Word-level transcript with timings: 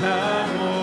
참호 0.00 0.79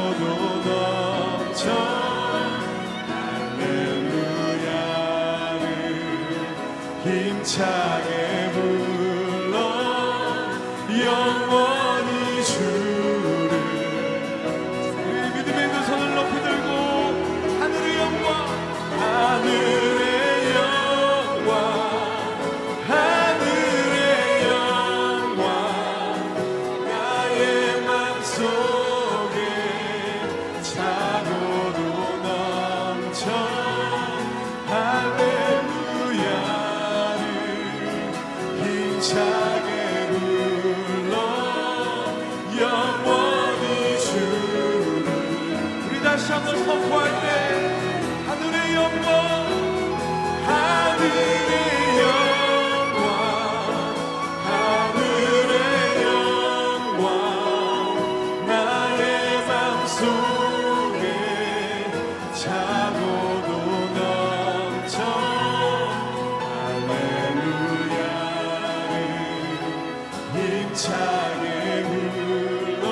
힘차게 70.78 71.84
불러 71.84 72.86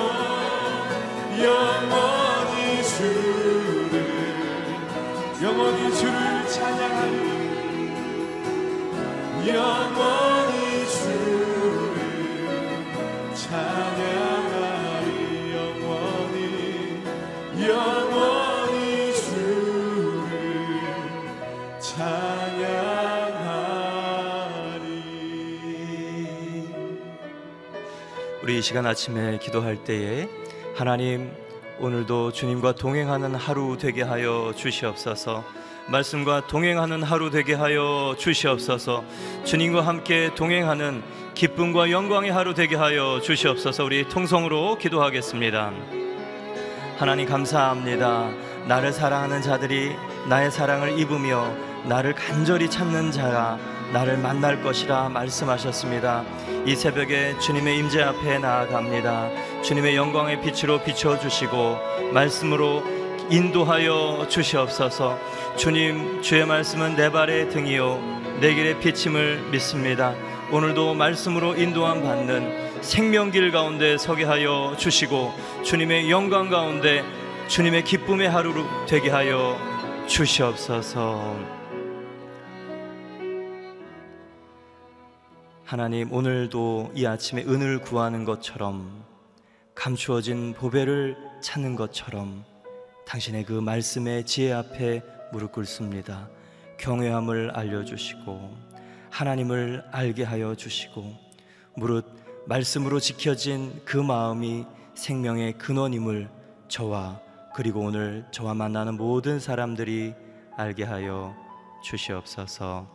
영원히 1.40 2.82
주를 2.82 3.94
영원히 5.40 5.94
주를 5.94 6.48
찬양하리. 6.48 7.16
영원히 9.46 10.15
이 28.56 28.62
시간 28.62 28.86
아침에 28.86 29.36
기도할 29.36 29.76
때에 29.84 30.30
하나님 30.74 31.30
오늘도 31.78 32.32
주님과 32.32 32.76
동행하는 32.76 33.34
하루 33.34 33.76
되게 33.78 34.00
하여 34.02 34.54
주시옵소서. 34.56 35.44
말씀과 35.88 36.46
동행하는 36.46 37.02
하루 37.02 37.30
되게 37.30 37.52
하여 37.52 38.14
주시옵소서. 38.18 39.04
주님과 39.44 39.82
함께 39.82 40.30
동행하는 40.34 41.02
기쁨과 41.34 41.90
영광의 41.90 42.32
하루 42.32 42.54
되게 42.54 42.76
하여 42.76 43.20
주시옵소서. 43.22 43.84
우리 43.84 44.08
통성으로 44.08 44.78
기도하겠습니다. 44.78 45.72
하나님 46.96 47.28
감사합니다. 47.28 48.30
나를 48.68 48.94
사랑하는 48.94 49.42
자들이 49.42 49.94
나의 50.30 50.50
사랑을 50.50 50.98
입으며 50.98 51.54
나를 51.86 52.14
간절히 52.14 52.68
찾는 52.68 53.12
자가 53.12 53.58
나를 53.92 54.18
만날 54.18 54.62
것이라 54.62 55.08
말씀하셨습니다. 55.10 56.24
이 56.66 56.74
새벽에 56.74 57.38
주님의 57.38 57.78
임재 57.78 58.02
앞에 58.02 58.38
나아갑니다. 58.38 59.62
주님의 59.62 59.96
영광의 59.96 60.40
빛으로 60.40 60.82
비춰 60.82 61.18
주시고 61.18 61.78
말씀으로 62.12 62.82
인도하여 63.30 64.26
주시옵소서. 64.28 65.18
주님 65.56 66.22
주의 66.22 66.44
말씀은 66.44 66.96
내 66.96 67.10
발의 67.10 67.50
등이요 67.50 68.38
내 68.40 68.54
길의 68.54 68.80
빛임을 68.80 69.48
믿습니다. 69.52 70.14
오늘도 70.50 70.94
말씀으로 70.94 71.56
인도함 71.56 72.02
받는 72.02 72.82
생명길 72.82 73.50
가운데 73.50 73.96
서게 73.96 74.24
하여 74.24 74.74
주시고 74.76 75.32
주님의 75.64 76.10
영광 76.10 76.50
가운데 76.50 77.04
주님의 77.48 77.84
기쁨의 77.84 78.28
하루로 78.28 78.64
되게 78.86 79.10
하여 79.10 79.56
주시옵소서. 80.06 81.55
하나님 85.66 86.12
오늘도 86.12 86.92
이 86.94 87.06
아침에 87.06 87.42
은을 87.42 87.80
구하는 87.80 88.24
것처럼 88.24 89.04
감추어진 89.74 90.54
보배를 90.54 91.16
찾는 91.42 91.74
것처럼 91.74 92.44
당신의 93.04 93.42
그 93.42 93.54
말씀의 93.54 94.24
지혜 94.26 94.52
앞에 94.52 95.02
무릎 95.32 95.50
꿇습니다. 95.50 96.28
경외함을 96.78 97.50
알려주시고 97.50 98.56
하나님을 99.10 99.82
알게 99.90 100.22
하여 100.22 100.54
주시고 100.54 101.12
무릇 101.74 102.06
말씀으로 102.46 103.00
지켜진 103.00 103.80
그 103.84 103.96
마음이 103.96 104.66
생명의 104.94 105.54
근원임을 105.58 106.28
저와 106.68 107.20
그리고 107.56 107.80
오늘 107.80 108.24
저와 108.30 108.54
만나는 108.54 108.96
모든 108.96 109.40
사람들이 109.40 110.14
알게 110.56 110.84
하여 110.84 111.34
주시옵소서. 111.82 112.86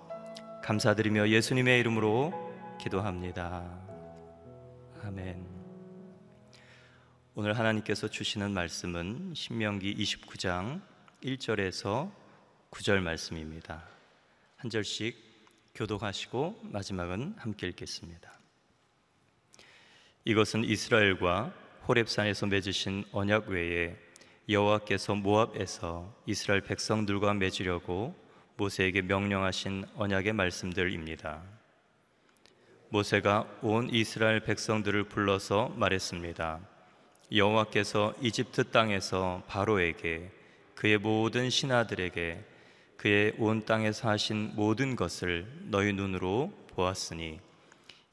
감사드리며 0.63 1.27
예수님의 1.27 1.77
이름으로 1.81 2.50
기도합니다. 2.81 3.79
아멘. 5.03 5.45
오늘 7.35 7.57
하나님께서 7.57 8.07
주시는 8.07 8.51
말씀은 8.53 9.33
신명기 9.35 9.95
29장 9.95 10.81
1절에서 11.23 12.11
9절 12.71 13.01
말씀입니다. 13.01 13.83
한 14.57 14.71
절씩 14.71 15.15
교독하시고 15.75 16.59
마지막은 16.63 17.35
함께 17.37 17.67
읽겠습니다. 17.67 18.31
이것은 20.25 20.63
이스라엘과 20.63 21.53
호렙산에서 21.87 22.47
맺으신 22.47 23.05
언약 23.11 23.49
외에 23.49 23.95
여호와께서 24.49 25.13
모압에서 25.13 26.15
이스라엘 26.25 26.61
백성들과 26.61 27.35
맺으려고 27.35 28.15
모세에게 28.57 29.03
명령하신 29.03 29.85
언약의 29.95 30.33
말씀들입니다. 30.33 31.60
모세가 32.91 33.47
온 33.61 33.89
이스라엘 33.89 34.41
백성들을 34.41 35.05
불러서 35.05 35.73
말했습니다. 35.75 36.59
여호와께서 37.33 38.13
이집트 38.21 38.65
땅에서 38.71 39.43
바로에게 39.47 40.29
그의 40.75 40.97
모든 40.97 41.49
신하들에게 41.49 42.45
그의 42.97 43.33
온 43.39 43.65
땅에서 43.65 44.09
하신 44.09 44.51
모든 44.55 44.95
것을 44.95 45.47
너희 45.69 45.93
눈으로 45.93 46.53
보았으니 46.75 47.39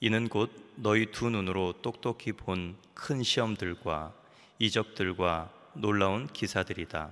이는 0.00 0.28
곧 0.28 0.50
너희 0.76 1.06
두 1.12 1.28
눈으로 1.30 1.74
똑똑히 1.82 2.32
본 2.32 2.76
큰 2.98 3.22
시험들과 3.22 4.12
이적들과 4.58 5.50
놀라운 5.74 6.26
기사들이다. 6.26 7.10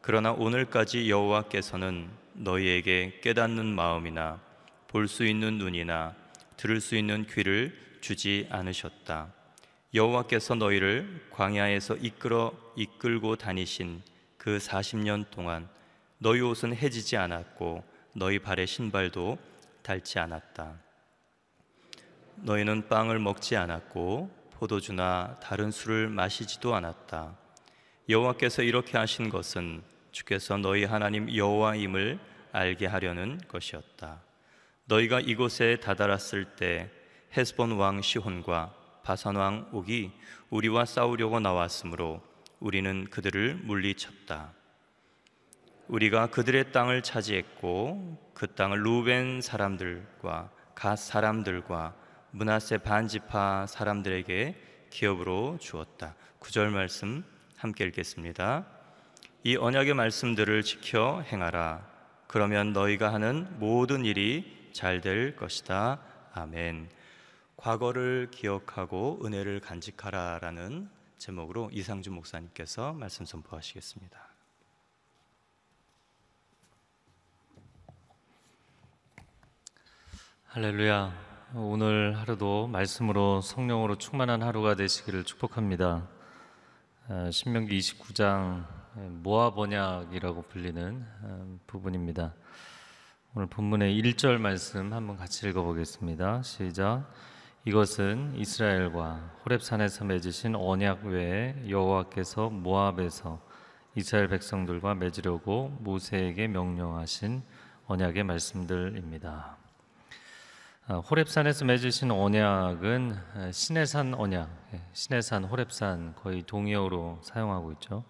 그러나 0.00 0.30
오늘까지 0.30 1.10
여호와께서는 1.10 2.08
너희에게 2.34 3.18
깨닫는 3.22 3.66
마음이나 3.66 4.40
볼 4.86 5.08
수 5.08 5.26
있는 5.26 5.58
눈이나 5.58 6.14
들을 6.62 6.80
수 6.80 6.94
있는 6.94 7.26
귀를 7.26 7.76
주지 8.00 8.46
않으셨다. 8.48 9.32
여호와께서 9.94 10.54
너희를 10.54 11.26
광야에서 11.32 11.96
이끌어 11.96 12.52
이끌고 12.76 13.34
다니신 13.34 14.00
그 14.38 14.58
40년 14.58 15.28
동안 15.32 15.68
너희 16.18 16.40
옷은 16.40 16.76
해지지 16.76 17.16
않았고 17.16 17.82
너희 18.14 18.38
발의 18.38 18.68
신발도 18.68 19.38
닳지 19.82 20.20
않았다. 20.20 20.78
너희는 22.36 22.86
빵을 22.86 23.18
먹지 23.18 23.56
않았고 23.56 24.30
포도주나 24.52 25.40
다른 25.42 25.72
술을 25.72 26.10
마시지도 26.10 26.76
않았다. 26.76 27.36
여호와께서 28.08 28.62
이렇게 28.62 28.98
하신 28.98 29.30
것은 29.30 29.82
주께서 30.12 30.56
너희 30.58 30.84
하나님 30.84 31.34
여호와임을 31.34 32.20
알게 32.52 32.86
하려는 32.86 33.40
것이었다. 33.48 34.20
너희가 34.92 35.20
이곳에 35.20 35.76
다다랐을 35.76 36.44
때 36.56 36.90
헤스본 37.34 37.72
왕 37.72 38.02
시혼과 38.02 38.74
바산 39.02 39.36
왕 39.36 39.66
옥이 39.72 40.12
우리와 40.50 40.84
싸우려고 40.84 41.40
나왔으므로 41.40 42.20
우리는 42.60 43.06
그들을 43.08 43.54
물리쳤다. 43.62 44.52
우리가 45.88 46.26
그들의 46.26 46.72
땅을 46.72 47.02
차지했고 47.02 48.32
그 48.34 48.54
땅을 48.54 48.84
루벤 48.84 49.40
사람들과 49.40 50.50
갓 50.74 50.96
사람들과 50.96 51.94
문하세 52.32 52.78
반지파 52.78 53.66
사람들에게 53.66 54.56
기업으로 54.90 55.56
주었다. 55.58 56.14
구절 56.38 56.70
말씀 56.70 57.24
함께 57.56 57.84
읽겠습니다. 57.86 58.66
이 59.44 59.56
언약의 59.56 59.94
말씀들을 59.94 60.62
지켜 60.62 61.22
행하라. 61.22 61.90
그러면 62.26 62.74
너희가 62.74 63.12
하는 63.12 63.48
모든 63.58 64.04
일이 64.04 64.61
잘 64.72 65.00
될 65.00 65.36
것이다. 65.36 66.00
아멘. 66.34 66.88
과거를 67.56 68.28
기억하고 68.30 69.20
은혜를 69.24 69.60
간직하라라는 69.60 70.88
제목으로 71.18 71.70
이상주 71.72 72.10
목사님께서 72.10 72.92
말씀 72.92 73.24
선포하시겠습니다. 73.24 74.18
할렐루야. 80.46 81.32
오늘 81.54 82.18
하루도 82.18 82.66
말씀으로 82.66 83.40
성령으로 83.40 83.96
충만한 83.98 84.42
하루가 84.42 84.74
되시기를 84.74 85.24
축복합니다. 85.24 86.08
아, 87.08 87.30
신명기 87.30 87.78
29장 87.78 88.66
모압 89.22 89.58
언약이라고 89.58 90.42
불리는 90.42 91.06
아, 91.22 91.58
부분입니다. 91.66 92.34
오늘 93.34 93.46
본문의 93.46 93.98
1절 93.98 94.36
말씀 94.36 94.92
한번 94.92 95.16
같이 95.16 95.48
읽어보겠습니다. 95.48 96.42
시작. 96.42 97.10
이것은 97.64 98.34
이스라엘과 98.36 99.38
호렙산에서 99.42 100.04
맺으신 100.04 100.54
언약 100.54 101.06
외에 101.06 101.54
여호와께서 101.66 102.50
모압에서 102.50 103.40
이스라엘 103.94 104.28
백성들과 104.28 104.96
맺으려고 104.96 105.74
모세에게 105.80 106.46
명령하신 106.46 107.42
언약의 107.86 108.24
말씀들입니다. 108.24 109.56
아, 110.88 110.94
호렙산에서 110.96 111.64
맺으신 111.64 112.10
언약은 112.10 113.16
아, 113.34 113.50
신해산 113.50 114.12
언약, 114.12 114.50
예, 114.74 114.82
신해산 114.92 115.44
호렙산 115.44 116.16
거의 116.16 116.42
동의어로 116.42 117.20
사용하고 117.22 117.72
있죠. 117.72 118.04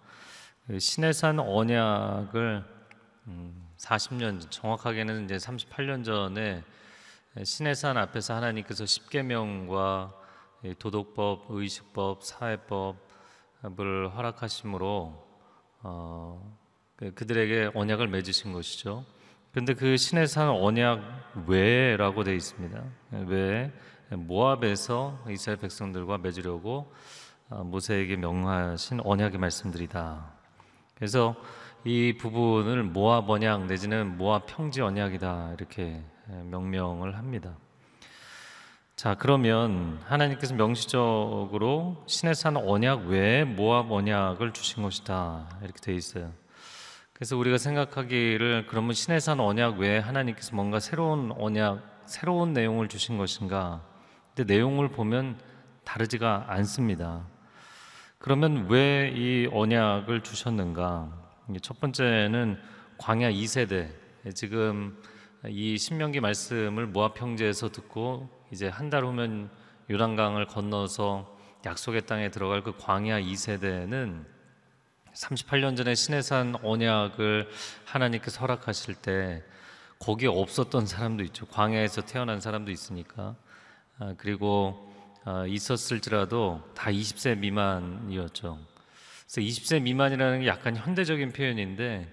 그 0.67 0.79
신해산 0.79 1.39
언약을 1.39 2.65
40년 3.83 4.23
음, 4.23 4.41
정확하게는 4.49 5.25
이제 5.25 5.35
38년 5.35 6.05
전에 6.05 6.63
신해산 7.43 7.97
앞에서 7.97 8.35
하나님께서 8.35 8.85
십계명과 8.85 10.13
도덕법, 10.79 11.47
의식법, 11.49 12.23
사회법을 12.23 14.15
허락하심으로 14.15 15.27
어, 15.81 16.57
그, 16.95 17.13
그들에게 17.13 17.71
언약을 17.73 18.07
맺으신 18.07 18.53
것이죠. 18.53 19.03
그런데 19.51 19.73
그 19.73 19.97
신의 19.97 20.27
산 20.27 20.49
언약 20.49 21.43
외라고 21.47 22.23
되어 22.23 22.35
있습니다. 22.35 22.81
외 23.27 23.71
모압에서 24.09 25.25
이스라엘 25.29 25.59
백성들과 25.59 26.19
맺으려고 26.19 26.93
어, 27.49 27.63
모세에게 27.63 28.15
명하신 28.15 29.01
언약의 29.03 29.39
말씀들이다. 29.39 30.31
그래서 30.95 31.35
이 31.85 32.13
부분을 32.17 32.83
모압 32.83 33.29
언약 33.29 33.65
내지는 33.65 34.17
모압 34.17 34.45
평지 34.47 34.81
언약이다 34.81 35.55
이렇게 35.57 36.01
명명을 36.27 37.17
합니다. 37.17 37.57
자 38.95 39.15
그러면 39.15 39.99
하나님께서 40.05 40.55
명시적으로 40.55 42.03
신의 42.07 42.35
산 42.35 42.55
언약 42.55 43.07
외에 43.07 43.43
모압 43.43 43.91
언약을 43.91 44.53
주신 44.53 44.81
것이다 44.83 45.59
이렇게 45.61 45.79
되어 45.81 45.95
있어요. 45.95 46.31
그래서 47.11 47.37
우리가 47.37 47.57
생각하기를 47.57 48.67
그러면 48.67 48.93
신해산 48.93 49.39
언약 49.41 49.77
외에 49.79 49.99
하나님께서 49.99 50.55
뭔가 50.55 50.79
새로운 50.79 51.31
언약, 51.37 52.03
새로운 52.05 52.53
내용을 52.53 52.87
주신 52.87 53.17
것인가? 53.17 53.81
근데 54.33 54.53
내용을 54.53 54.89
보면 54.89 55.37
다르지가 55.83 56.45
않습니다. 56.47 57.27
그러면 58.19 58.67
왜 58.69 59.11
이 59.15 59.49
언약을 59.51 60.21
주셨는가? 60.21 61.22
첫 61.61 61.79
번째는 61.79 62.59
광야 62.97 63.31
2세대. 63.31 63.89
지금 64.33 64.97
이 65.47 65.77
신명기 65.77 66.21
말씀을 66.21 66.87
모압 66.87 67.19
형제에서 67.19 67.69
듣고 67.69 68.29
이제 68.51 68.67
한 68.69 68.89
달 68.89 69.03
후면 69.03 69.49
요단강을 69.89 70.47
건너서 70.47 71.35
약속의 71.65 72.05
땅에 72.05 72.29
들어갈 72.29 72.63
그 72.63 72.73
광야 72.77 73.19
2세대는 73.19 74.25
38년 75.13 75.75
전에 75.75 75.95
신해산 75.95 76.55
언약을 76.63 77.49
하나님께서 77.85 78.39
허락하실 78.39 78.95
때 78.95 79.43
거기에 79.99 80.29
없었던 80.29 80.85
사람도 80.85 81.23
있죠. 81.25 81.45
광야에서 81.47 82.01
태어난 82.05 82.39
사람도 82.41 82.71
있으니까. 82.71 83.35
아, 83.99 84.13
그리고 84.17 84.91
아, 85.25 85.45
있었을지라도 85.47 86.61
다 86.73 86.89
20세 86.89 87.37
미만이었죠. 87.37 88.59
그래서 89.33 89.41
20세 89.41 89.81
미만이라는 89.81 90.41
게 90.41 90.47
약간 90.47 90.77
현대적인 90.77 91.31
표현인데 91.31 92.07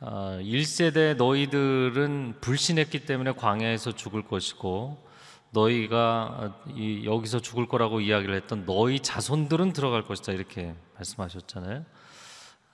아, 0.00 0.38
1세대 0.42 1.14
너희들은 1.16 2.34
불신했기 2.40 3.06
때문에 3.06 3.32
광야에서 3.32 3.92
죽을 3.92 4.22
것이고 4.22 5.06
너희가 5.50 6.60
이, 6.74 7.06
여기서 7.06 7.40
죽을 7.40 7.68
거라고 7.68 8.00
이야기를 8.00 8.34
했던 8.34 8.66
너희 8.66 8.98
자손들은 8.98 9.74
들어갈 9.74 10.02
것이다 10.02 10.32
이렇게 10.32 10.74
말씀하셨잖아요. 10.96 11.84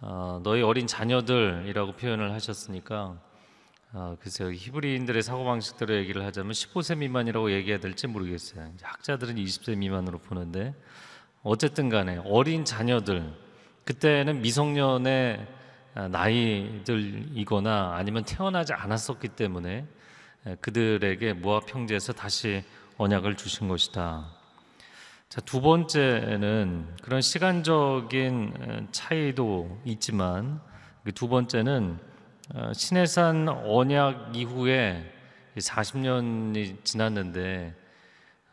어, 0.00 0.40
너희 0.42 0.62
어린 0.62 0.86
자녀들이라고 0.86 1.92
표현을 1.92 2.32
하셨으니까 2.32 3.20
어, 3.92 4.16
글쎄요 4.20 4.52
히브리인들의 4.52 5.22
사고 5.22 5.44
방식대로 5.44 5.94
얘기를 5.96 6.24
하자면 6.24 6.52
15세 6.52 6.96
미만이라고 6.96 7.52
얘기해야 7.52 7.78
될지 7.78 8.06
모르겠어요. 8.06 8.72
학자들은 8.80 9.34
20세 9.34 9.76
미만으로 9.76 10.18
보는데 10.18 10.74
어쨌든 11.42 11.90
간에 11.90 12.18
어린 12.24 12.64
자녀들 12.64 13.41
그때는 13.84 14.42
미성년의 14.42 15.46
나이들이거나 16.10 17.94
아니면 17.96 18.24
태어나지 18.24 18.72
않았었기 18.72 19.28
때문에 19.28 19.86
그들에게 20.60 21.34
모압 21.34 21.72
형제에서 21.74 22.12
다시 22.12 22.62
언약을 22.98 23.36
주신 23.36 23.68
것이다. 23.68 24.26
자, 25.28 25.40
두 25.40 25.60
번째는 25.60 26.96
그런 27.02 27.20
시간적인 27.20 28.88
차이도 28.92 29.80
있지만 29.84 30.60
그두 31.04 31.28
번째는 31.28 31.98
어, 32.54 32.72
신해산 32.74 33.48
언약 33.48 34.36
이후에 34.36 35.10
40년이 35.56 36.84
지났는데 36.84 37.74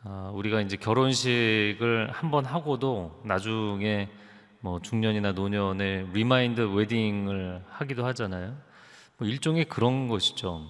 어, 0.04 0.32
우리가 0.34 0.62
이제 0.62 0.76
결혼식을 0.76 2.10
한 2.12 2.30
번 2.30 2.44
하고도 2.46 3.20
나중에 3.24 4.08
뭐 4.60 4.80
중년이나 4.80 5.32
노년에 5.32 6.08
remind 6.12 6.60
wedding을 6.60 7.64
하기도 7.68 8.04
하잖아요. 8.06 8.56
뭐 9.16 9.26
일종의 9.26 9.64
그런 9.66 10.08
것이죠. 10.08 10.68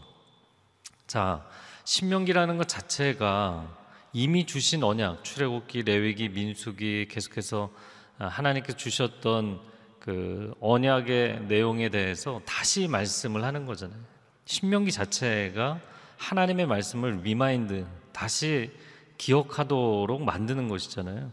자, 1.07 1.45
신명기라는 1.85 2.57
것 2.57 2.69
자체가 2.69 3.77
이미 4.13 4.47
주신 4.47 4.83
언약, 4.83 5.25
출애굽기, 5.25 5.83
레위기, 5.83 6.29
민수기 6.29 7.09
계속해서 7.11 7.71
아, 8.19 8.27
하나님께 8.27 8.75
주셨던 8.75 9.61
그 9.99 10.55
언약의 10.61 11.47
내용에 11.49 11.89
대해서 11.89 12.41
다시 12.47 12.87
말씀을 12.87 13.45
하는 13.45 13.67
거잖아요. 13.67 13.99
신명기 14.45 14.93
자체가 14.93 15.81
하나님의 16.17 16.67
말씀을 16.67 17.23
remind 17.23 17.87
다시 18.13 18.71
기억하도록 19.19 20.23
만드는 20.23 20.69
것이잖아요. 20.69 21.31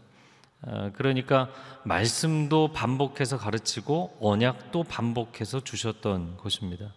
아, 0.61 0.91
그러니까 0.93 1.49
말씀도 1.83 2.73
반복해서 2.73 3.37
가르치고 3.37 4.17
언약도 4.19 4.83
반복해서 4.83 5.59
주셨던 5.59 6.37
것입니다. 6.37 6.93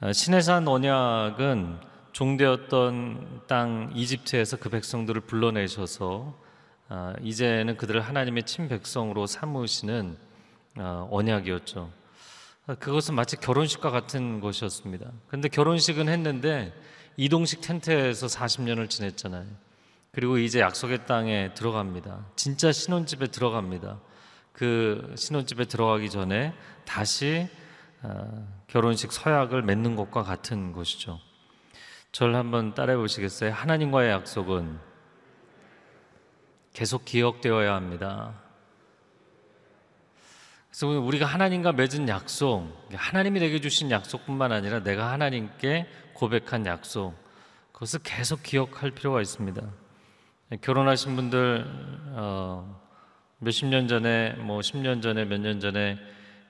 아, 0.00 0.12
시내산 0.12 0.68
언약은 0.68 1.80
종되었던 2.12 3.42
땅 3.46 3.90
이집트에서 3.94 4.56
그 4.58 4.68
백성들을 4.68 5.22
불러내셔서 5.22 6.34
아, 6.88 7.14
이제는 7.22 7.76
그들을 7.76 8.00
하나님의 8.00 8.44
친백성으로 8.44 9.26
삼으시는 9.26 10.16
아, 10.76 11.06
언약이었죠. 11.10 11.90
아, 12.66 12.74
그것은 12.76 13.14
마치 13.14 13.36
결혼식과 13.36 13.90
같은 13.90 14.40
것이었습니다. 14.40 15.10
그런데 15.26 15.48
결혼식은 15.48 16.08
했는데 16.08 16.72
이동식 17.16 17.60
텐트에서 17.60 18.26
40년을 18.26 18.88
지냈잖아요. 18.88 19.46
그리고 20.12 20.38
이제 20.38 20.60
약속의 20.60 21.06
땅에 21.06 21.52
들어갑니다. 21.54 22.26
진짜 22.36 22.72
신혼집에 22.72 23.28
들어갑니다. 23.28 24.00
그 24.52 25.14
신혼집에 25.16 25.66
들어가기 25.66 26.10
전에 26.10 26.54
다시 26.84 27.48
아, 28.02 28.46
결혼식 28.68 29.12
서약을 29.12 29.62
맺는 29.62 29.96
것과 29.96 30.22
같은 30.22 30.72
것이죠. 30.72 31.20
저를 32.12 32.36
한번 32.36 32.74
따라해 32.74 32.96
보시겠어요? 32.96 33.52
하나님과의 33.52 34.10
약속은 34.10 34.78
계속 36.72 37.04
기억되어야 37.04 37.74
합니다. 37.74 38.34
그래서 40.70 40.86
우리가 40.86 41.26
하나님과 41.26 41.72
맺은 41.72 42.08
약속, 42.08 42.68
하나님이 42.92 43.40
내게 43.40 43.60
주신 43.60 43.90
약속뿐만 43.90 44.52
아니라 44.52 44.80
내가 44.80 45.10
하나님께 45.10 45.86
고백한 46.14 46.66
약속, 46.66 47.14
그것을 47.72 48.00
계속 48.02 48.42
기억할 48.42 48.92
필요가 48.92 49.20
있습니다. 49.20 49.60
결혼하신 50.56 51.14
분들 51.16 51.64
어, 52.16 52.80
몇십 53.38 53.68
년 53.68 53.86
전에, 53.86 54.32
뭐 54.38 54.60
10년 54.60 55.02
전에, 55.02 55.24
몇 55.24 55.40
년 55.40 55.60
전에 55.60 55.98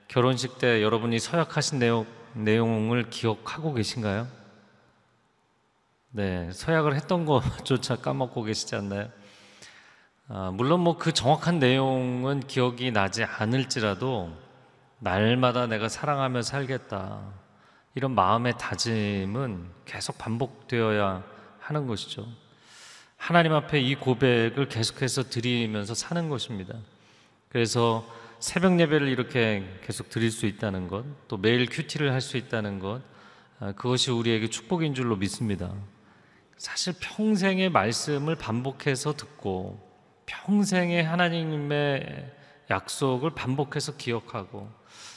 결혼식 0.07 0.57
때 0.57 0.81
여러분이 0.81 1.19
서약하신 1.19 1.79
내용, 1.79 2.05
내용을 2.33 3.09
기억하고 3.09 3.73
계신가요? 3.73 4.27
네, 6.11 6.49
서약을 6.51 6.95
했던 6.95 7.25
것조차 7.25 7.97
까먹고 8.01 8.43
계시지 8.43 8.75
않나요? 8.75 9.09
아, 10.29 10.51
물론 10.53 10.79
뭐 10.81 10.97
그 10.97 11.11
정확한 11.11 11.59
내용은 11.59 12.39
기억이 12.41 12.91
나지 12.91 13.23
않을지라도 13.23 14.31
날마다 14.99 15.67
내가 15.67 15.89
사랑하며 15.89 16.41
살겠다 16.41 17.21
이런 17.95 18.15
마음의 18.15 18.57
다짐은 18.57 19.69
계속 19.85 20.17
반복되어야 20.17 21.23
하는 21.59 21.87
것이죠. 21.87 22.25
하나님 23.19 23.53
앞에 23.53 23.79
이 23.81 23.95
고백을 23.95 24.69
계속해서 24.69 25.23
드리면서 25.23 25.93
사는 25.93 26.29
것입니다. 26.29 26.73
그래서 27.49 28.07
새벽 28.39 28.79
예배를 28.79 29.09
이렇게 29.09 29.63
계속 29.83 30.09
드릴 30.09 30.31
수 30.31 30.45
있다는 30.45 30.87
것, 30.87 31.03
또 31.27 31.37
매일 31.37 31.67
큐티를 31.69 32.13
할 32.13 32.21
수 32.21 32.37
있다는 32.37 32.79
것, 32.79 33.01
아, 33.59 33.73
그것이 33.73 34.09
우리에게 34.09 34.49
축복인 34.49 34.95
줄로 34.95 35.17
믿습니다. 35.17 35.71
사실 36.57 36.93
평생의 36.99 37.69
말씀을 37.69 38.35
반복해서 38.35 39.13
듣고 39.13 39.77
평생의 40.25 41.03
하나님의 41.03 42.33
약속을 42.71 43.31
반복해서 43.31 43.97
기억하고 43.97 44.71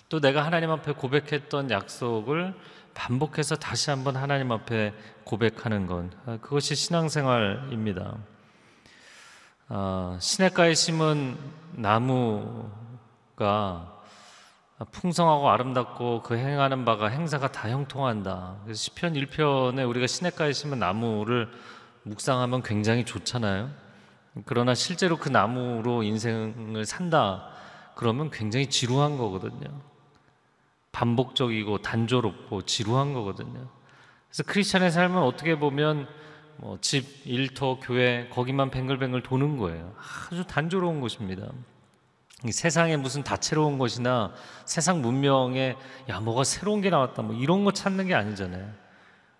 또 0.08 0.20
내가 0.20 0.44
하나님 0.44 0.70
앞에 0.70 0.92
고백했던 0.92 1.70
약속을 1.70 2.54
반복해서 2.94 3.56
다시 3.56 3.90
한번 3.90 4.16
하나님 4.16 4.52
앞에 4.52 4.94
고백하는 5.24 5.86
것 5.86 6.10
아, 6.26 6.38
그것이 6.40 6.74
신앙생활입니다. 6.74 8.16
아, 9.68 10.18
시냇가에 10.20 10.74
심은 10.74 11.36
나무가 11.72 12.42
풍성하고 14.90 15.48
아름답고 15.48 16.22
그 16.22 16.36
행하는 16.36 16.84
바가 16.84 17.08
행사가 17.08 17.52
다 17.52 17.70
형통한다. 17.70 18.56
그래서 18.64 18.78
시편 18.78 19.14
1편에 19.14 19.88
우리가 19.88 20.06
시냇가에 20.06 20.52
심은 20.52 20.78
나무를 20.78 21.48
묵상하면 22.02 22.62
굉장히 22.62 23.04
좋잖아요. 23.04 23.70
그러나 24.44 24.74
실제로 24.74 25.16
그 25.16 25.28
나무로 25.28 26.02
인생을 26.02 26.84
산다 26.84 27.48
그러면 27.94 28.30
굉장히 28.30 28.68
지루한 28.68 29.18
거거든요. 29.18 29.68
반복적이고 30.92 31.78
단조롭고 31.78 32.62
지루한 32.62 33.14
거거든요. 33.14 33.68
그래서 34.28 34.42
크리스천의 34.46 34.90
삶은 34.90 35.20
어떻게 35.22 35.58
보면 35.58 36.06
뭐 36.58 36.78
집, 36.80 37.26
일터, 37.26 37.78
교회 37.80 38.28
거기만 38.30 38.70
뱅글뱅글 38.70 39.22
도는 39.22 39.56
거예요. 39.56 39.94
아주 40.30 40.44
단조로운 40.46 41.00
것입니다. 41.00 41.48
세상에 42.50 42.96
무슨 42.96 43.22
다채로운 43.22 43.78
것이나 43.78 44.32
세상 44.64 45.00
문명에 45.00 45.76
야 46.08 46.20
뭐가 46.20 46.44
새로운 46.44 46.80
게 46.80 46.90
나왔다 46.90 47.22
뭐 47.22 47.34
이런 47.36 47.64
거 47.64 47.72
찾는 47.72 48.06
게 48.06 48.14
아니잖아요. 48.14 48.68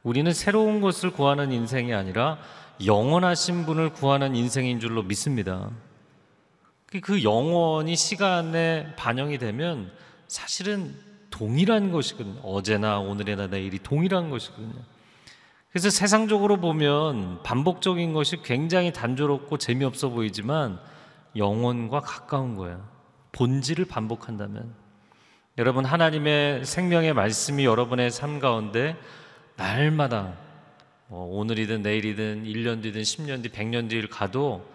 우리는 0.02 0.32
새로운 0.32 0.80
것을 0.80 1.10
구하는 1.10 1.52
인생이 1.52 1.94
아니라 1.94 2.38
영원하신 2.84 3.66
분을 3.66 3.92
구하는 3.92 4.34
인생인 4.34 4.80
줄로 4.80 5.02
믿습니다. 5.02 5.70
그 7.02 7.22
영원이 7.22 7.96
시간에 7.96 8.94
반영이 8.96 9.38
되면 9.38 9.90
사실은 10.28 10.94
동일한 11.32 11.90
것이거든요. 11.90 12.40
어제나 12.42 13.00
오늘이나 13.00 13.48
내일이 13.48 13.80
동일한 13.80 14.30
것이거든요. 14.30 14.80
그래서 15.70 15.90
세상적으로 15.90 16.58
보면 16.58 17.42
반복적인 17.42 18.12
것이 18.12 18.42
굉장히 18.42 18.92
단조롭고 18.92 19.56
재미없어 19.56 20.10
보이지만 20.10 20.78
영혼과 21.34 22.00
가까운 22.00 22.54
거예요. 22.54 22.86
본질을 23.32 23.86
반복한다면 23.86 24.74
여러분 25.58 25.84
하나님의 25.84 26.64
생명의 26.64 27.14
말씀이 27.14 27.64
여러분의 27.64 28.10
삶 28.10 28.38
가운데 28.38 28.96
날마다 29.56 30.34
뭐 31.08 31.38
오늘이든 31.38 31.82
내일이든 31.82 32.44
1년 32.44 32.82
뒤든 32.82 33.02
10년 33.02 33.42
뒤 33.42 33.48
100년 33.48 33.88
뒤를 33.88 34.08
가도 34.08 34.66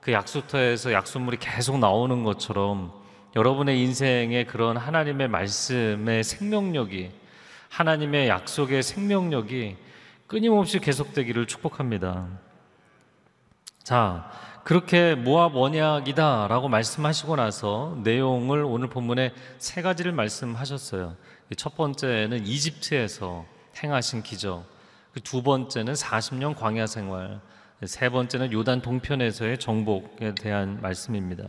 그 0.00 0.12
약수터에서 0.12 0.92
약수물이 0.92 1.36
계속 1.38 1.78
나오는 1.78 2.22
것처럼 2.22 2.92
여러분의 3.36 3.82
인생에 3.82 4.44
그런 4.44 4.78
하나님의 4.78 5.28
말씀의 5.28 6.24
생명력이 6.24 7.10
하나님의 7.68 8.28
약속의 8.28 8.82
생명력이 8.82 9.76
끊임없이 10.26 10.78
계속되기를 10.78 11.46
축복합니다. 11.46 12.28
자, 13.82 14.30
그렇게 14.64 15.14
모압 15.14 15.54
언약이다라고 15.54 16.68
말씀하시고 16.68 17.36
나서 17.36 17.98
내용을 18.02 18.64
오늘 18.64 18.88
본문에 18.88 19.34
세 19.58 19.82
가지를 19.82 20.12
말씀하셨어요. 20.12 21.14
첫 21.58 21.76
번째는 21.76 22.46
이집트에서 22.46 23.44
행하신 23.82 24.22
기적, 24.22 24.64
그두 25.12 25.42
번째는 25.42 25.92
40년 25.92 26.56
광야 26.56 26.86
생활, 26.86 27.40
세 27.84 28.08
번째는 28.08 28.50
요단 28.52 28.80
동편에서의 28.80 29.58
정복에 29.58 30.34
대한 30.34 30.80
말씀입니다. 30.80 31.44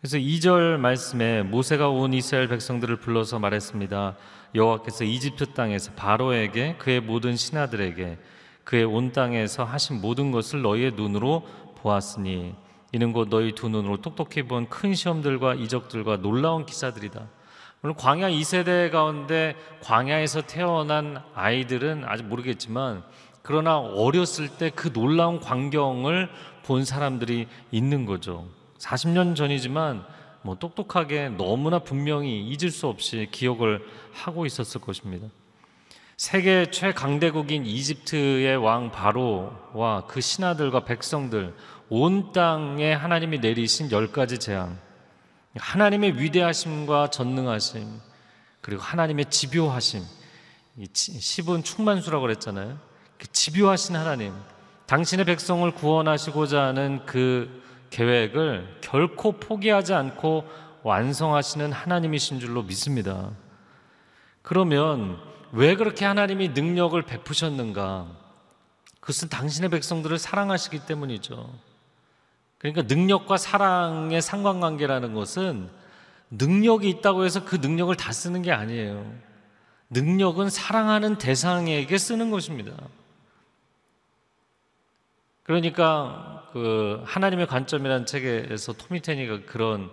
그래서 0.00 0.16
2절 0.16 0.78
말씀에 0.78 1.42
모세가 1.42 1.90
온 1.90 2.14
이스라엘 2.14 2.48
백성들을 2.48 2.96
불러서 2.96 3.38
말했습니다. 3.38 4.16
여호와께서 4.54 5.04
이집트 5.04 5.52
땅에서 5.52 5.92
바로에게 5.92 6.76
그의 6.78 7.00
모든 7.00 7.36
신하들에게 7.36 8.18
그의 8.64 8.84
온 8.84 9.12
땅에서 9.12 9.64
하신 9.64 10.00
모든 10.00 10.30
것을 10.30 10.62
너희의 10.62 10.92
눈으로 10.92 11.46
보았으니 11.76 12.54
이는 12.92 13.12
곧 13.12 13.28
너희 13.28 13.52
두 13.54 13.68
눈으로 13.68 13.98
똑똑히 13.98 14.42
본 14.42 14.66
큰 14.70 14.94
시험들과 14.94 15.54
이적들과 15.54 16.16
놀라운 16.18 16.64
기사들이다. 16.64 17.28
물론 17.82 17.94
광야 17.96 18.30
2세대 18.30 18.90
가운데 18.90 19.54
광야에서 19.82 20.42
태어난 20.42 21.22
아이들은 21.34 22.04
아직 22.06 22.24
모르겠지만 22.24 23.02
그러나 23.42 23.78
어렸을 23.78 24.48
때 24.48 24.70
그 24.70 24.92
놀라운 24.92 25.40
광경을 25.40 26.30
본 26.64 26.84
사람들이 26.84 27.48
있는 27.70 28.06
거죠. 28.06 28.46
40년 28.80 29.36
전이지만 29.36 30.04
뭐 30.42 30.56
똑똑하게 30.58 31.28
너무나 31.28 31.78
분명히 31.78 32.42
잊을 32.48 32.70
수 32.70 32.86
없이 32.86 33.28
기억을 33.30 33.84
하고 34.12 34.46
있었을 34.46 34.80
것입니다. 34.80 35.28
세계 36.16 36.70
최강대국인 36.70 37.64
이집트의 37.64 38.56
왕 38.56 38.90
바로와 38.90 40.06
그 40.06 40.20
신하들과 40.20 40.84
백성들 40.84 41.54
온 41.88 42.32
땅에 42.32 42.92
하나님이 42.92 43.38
내리신 43.38 43.90
열 43.90 44.12
가지 44.12 44.38
재앙 44.38 44.78
하나님의 45.56 46.20
위대하심과 46.20 47.08
전능하심 47.08 48.00
그리고 48.60 48.82
하나님의 48.82 49.26
집요하심 49.30 50.02
이 50.76 50.84
10은 50.84 51.64
충만수라고 51.64 52.22
그랬잖아요 52.22 52.78
그 53.18 53.26
집요하신 53.32 53.96
하나님 53.96 54.34
당신의 54.86 55.24
백성을 55.24 55.68
구원하시고자 55.70 56.62
하는 56.62 57.04
그 57.06 57.62
계획을 57.90 58.78
결코 58.80 59.32
포기하지 59.32 59.94
않고 59.94 60.44
완성하시는 60.82 61.72
하나님이신 61.72 62.40
줄로 62.40 62.62
믿습니다. 62.62 63.30
그러면 64.42 65.20
왜 65.52 65.74
그렇게 65.74 66.04
하나님이 66.04 66.50
능력을 66.50 67.00
베푸셨는가? 67.02 68.06
그것은 69.00 69.28
당신의 69.28 69.70
백성들을 69.70 70.18
사랑하시기 70.18 70.86
때문이죠. 70.86 71.52
그러니까 72.58 72.82
능력과 72.82 73.36
사랑의 73.36 74.20
상관관계라는 74.22 75.14
것은 75.14 75.70
능력이 76.30 76.88
있다고 76.88 77.24
해서 77.24 77.44
그 77.44 77.56
능력을 77.56 77.94
다 77.96 78.12
쓰는 78.12 78.42
게 78.42 78.52
아니에요. 78.52 79.12
능력은 79.90 80.50
사랑하는 80.50 81.18
대상에게 81.18 81.98
쓰는 81.98 82.30
것입니다. 82.30 82.72
그러니까 85.42 86.39
그 86.52 87.02
하나님의 87.04 87.46
관점이라는 87.46 88.06
책에서 88.06 88.72
토미테니가 88.72 89.46
그런 89.46 89.90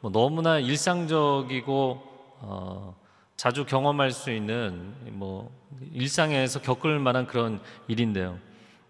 뭐 0.00 0.10
너무나 0.10 0.58
일상적이고 0.58 2.02
어 2.42 2.96
자주 3.36 3.64
경험할 3.64 4.10
수 4.10 4.30
있는 4.30 4.94
뭐 5.12 5.50
일상에서 5.92 6.60
겪을 6.60 6.98
만한 6.98 7.26
그런 7.26 7.60
일인데요. 7.88 8.38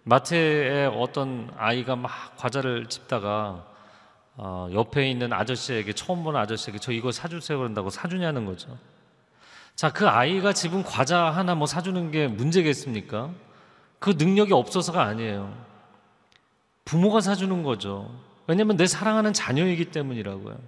마트에 0.03 0.87
어떤 0.87 1.51
아이가 1.57 1.97
막 1.97 2.37
과자를 2.37 2.87
집다가 2.87 3.67
어 4.37 4.69
옆에 4.73 5.11
있는 5.11 5.33
아저씨에게 5.33 5.93
처음 5.93 6.25
보는 6.25 6.41
아저씨에게 6.41 6.79
저 6.79 6.93
이거 6.93 7.13
사주세요 7.13 7.59
그런다고 7.59 7.91
사주냐는 7.91 8.47
거죠. 8.47 8.77
자, 9.81 9.91
그 9.91 10.07
아이가 10.07 10.53
집은 10.53 10.83
과자 10.83 11.31
하나 11.31 11.55
뭐 11.55 11.67
사주는 11.67 12.11
게 12.11 12.27
문제겠습니까? 12.29 13.31
그 13.99 14.11
능력이 14.11 14.53
없어서가 14.53 15.03
아니에요. 15.03 15.70
부모가 16.91 17.21
사주는 17.21 17.63
거죠. 17.63 18.11
왜냐하면 18.49 18.77
내 18.77 18.85
사랑하는 18.89 19.33
자녀이기 19.33 19.93
때문이라고요. 19.93 20.59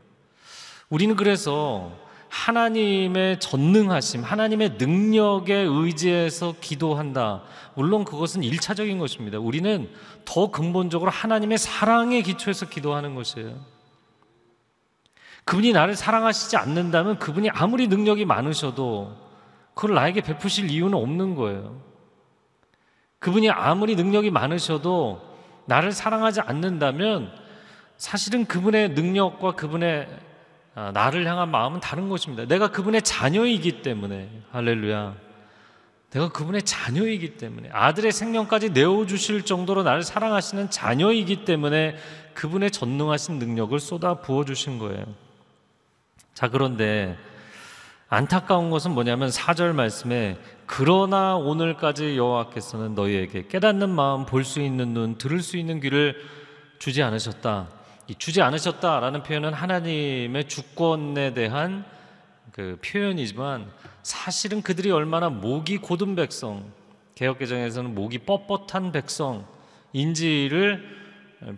우리는 0.88 1.16
그래서 1.16 1.90
하나님의 2.28 3.40
전능하심, 3.40 4.22
하나님의 4.22 4.76
능력에 4.78 5.52
의지해서 5.52 6.54
기도한다. 6.60 7.42
물론 7.74 8.04
그것은 8.04 8.44
일차적인 8.44 8.98
것입니다. 8.98 9.40
우리는 9.40 9.90
더 10.24 10.52
근본적으로 10.52 11.10
하나님의 11.10 11.58
사랑에 11.58 12.22
기초해서 12.22 12.68
기도하는 12.68 13.16
것이에요. 13.16 13.56
그분이 15.44 15.72
나를 15.72 15.96
사랑하시지 15.96 16.56
않는다면 16.56 17.18
그분이 17.18 17.50
아무리 17.50 17.88
능력이 17.88 18.26
많으셔도 18.26 19.16
그걸 19.74 19.96
나에게 19.96 20.20
베푸실 20.20 20.70
이유는 20.70 20.94
없는 20.96 21.34
거예요. 21.34 21.82
그분이 23.18 23.50
아무리 23.50 23.96
능력이 23.96 24.30
많으셔도 24.30 25.31
나를 25.66 25.92
사랑하지 25.92 26.40
않는다면 26.40 27.32
사실은 27.96 28.44
그분의 28.46 28.90
능력과 28.90 29.52
그분의 29.52 30.08
아, 30.74 30.90
나를 30.92 31.26
향한 31.26 31.50
마음은 31.50 31.80
다른 31.80 32.08
것입니다. 32.08 32.46
내가 32.46 32.70
그분의 32.70 33.02
자녀이기 33.02 33.82
때문에 33.82 34.30
할렐루야. 34.52 35.14
내가 36.10 36.28
그분의 36.30 36.62
자녀이기 36.62 37.36
때문에 37.36 37.70
아들의 37.72 38.12
생명까지 38.12 38.70
내어 38.70 39.06
주실 39.06 39.44
정도로 39.44 39.82
나를 39.82 40.02
사랑하시는 40.02 40.70
자녀이기 40.70 41.44
때문에 41.44 41.96
그분의 42.34 42.70
전능하신 42.70 43.38
능력을 43.38 43.78
쏟아 43.80 44.14
부어 44.14 44.44
주신 44.44 44.78
거예요. 44.78 45.04
자, 46.34 46.48
그런데 46.48 47.16
안타까운 48.08 48.70
것은 48.70 48.90
뭐냐면 48.90 49.30
4절 49.30 49.72
말씀에 49.72 50.38
그러나 50.74 51.36
오늘까지 51.36 52.16
여호와께서는 52.16 52.94
너희에게 52.94 53.46
깨닫는 53.46 53.90
마음, 53.90 54.24
볼 54.24 54.42
수 54.42 54.62
있는 54.62 54.94
눈, 54.94 55.18
들을 55.18 55.42
수 55.42 55.58
있는 55.58 55.80
귀를 55.80 56.16
주지 56.78 57.02
않으셨다. 57.02 57.68
이 58.08 58.14
주지 58.14 58.40
않으셨다라는 58.40 59.22
표현은 59.22 59.52
하나님의 59.52 60.48
주권에 60.48 61.34
대한 61.34 61.84
그 62.52 62.78
표현이지만 62.82 63.70
사실은 64.02 64.62
그들이 64.62 64.90
얼마나 64.90 65.28
목이 65.28 65.76
고든 65.76 66.16
백성, 66.16 66.64
개혁개정에서는 67.16 67.94
목이 67.94 68.20
뻣뻣한 68.20 68.94
백성인지를 69.92 70.88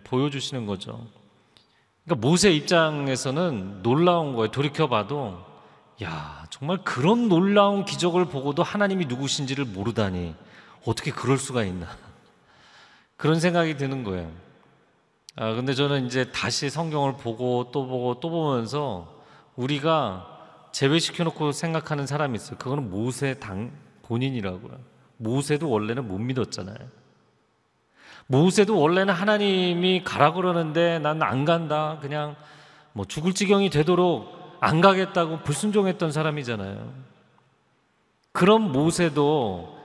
보여주시는 0.03 0.65
거죠. 0.65 1.07
그러니까 2.03 2.27
모세 2.27 2.51
입장에서는 2.51 3.81
놀라운 3.81 4.35
거예요. 4.35 4.51
돌이켜봐도 4.51 5.54
야 6.03 6.45
정말 6.49 6.77
그런 6.83 7.29
놀라운 7.29 7.85
기적을 7.85 8.25
보고도 8.25 8.63
하나님이 8.63 9.05
누구신지를 9.05 9.65
모르다니 9.65 10.35
어떻게 10.85 11.11
그럴 11.11 11.37
수가 11.37 11.63
있나 11.63 11.87
그런 13.17 13.39
생각이 13.39 13.77
드는 13.77 14.03
거예요. 14.03 14.29
아 15.37 15.53
근데 15.53 15.73
저는 15.73 16.05
이제 16.05 16.31
다시 16.31 16.69
성경을 16.69 17.13
보고 17.17 17.69
또 17.71 17.87
보고 17.87 18.19
또 18.19 18.29
보면서 18.29 19.23
우리가 19.55 20.31
제외시켜 20.71 21.23
놓고 21.23 21.53
생각하는 21.53 22.05
사람이 22.07 22.35
있어요. 22.35 22.57
그거는 22.57 22.89
모세 22.89 23.35
당 23.39 23.71
본인이라고요. 24.03 24.77
모세도 25.17 25.69
원래는 25.69 26.07
못 26.07 26.17
믿었잖아요. 26.17 26.77
모세도 28.27 28.77
원래는 28.79 29.13
하나님이 29.13 30.03
가라 30.03 30.33
그러는데 30.33 30.99
난 30.99 31.21
안 31.23 31.45
간다. 31.45 31.99
그냥 32.01 32.35
뭐 32.91 33.05
죽을 33.05 33.33
지경이 33.33 33.69
되도록 33.69 34.34
안 34.59 34.81
가겠다고 34.81 35.39
불순종했던 35.39 36.11
사람이잖아요. 36.11 36.93
그런 38.31 38.71
모세도 38.71 39.77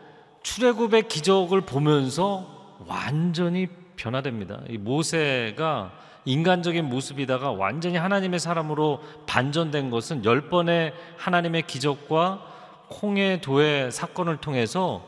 출애굽의 0.42 1.08
기적을 1.08 1.62
보면서 1.62 2.76
완전히 2.86 3.68
변화됩니다. 3.96 4.60
이 4.68 4.78
모세가 4.78 5.92
인간적인 6.24 6.84
모습이다가 6.84 7.52
완전히 7.52 7.96
하나님의 7.96 8.40
사람으로 8.40 9.02
반전된 9.26 9.90
것은 9.90 10.24
열 10.24 10.48
번의 10.48 10.92
하나님의 11.16 11.62
기적과 11.66 12.46
콩의 12.88 13.40
도의 13.40 13.92
사건을 13.92 14.38
통해서 14.38 15.02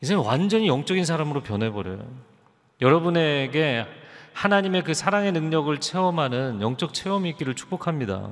이제 0.00 0.14
완전히 0.14 0.68
영적인 0.68 1.04
사람으로 1.04 1.42
변해버려요. 1.42 2.00
여러분에게 2.80 3.86
하나님의 4.32 4.84
그 4.84 4.94
사랑의 4.94 5.32
능력을 5.32 5.76
체험하는 5.78 6.60
영적 6.62 6.94
체험이 6.94 7.30
있기를 7.30 7.54
축복합니다. 7.54 8.30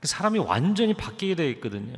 그 0.00 0.08
사람이 0.08 0.38
완전히 0.38 0.94
바뀌게 0.94 1.34
되어 1.34 1.46
있거든요. 1.50 1.92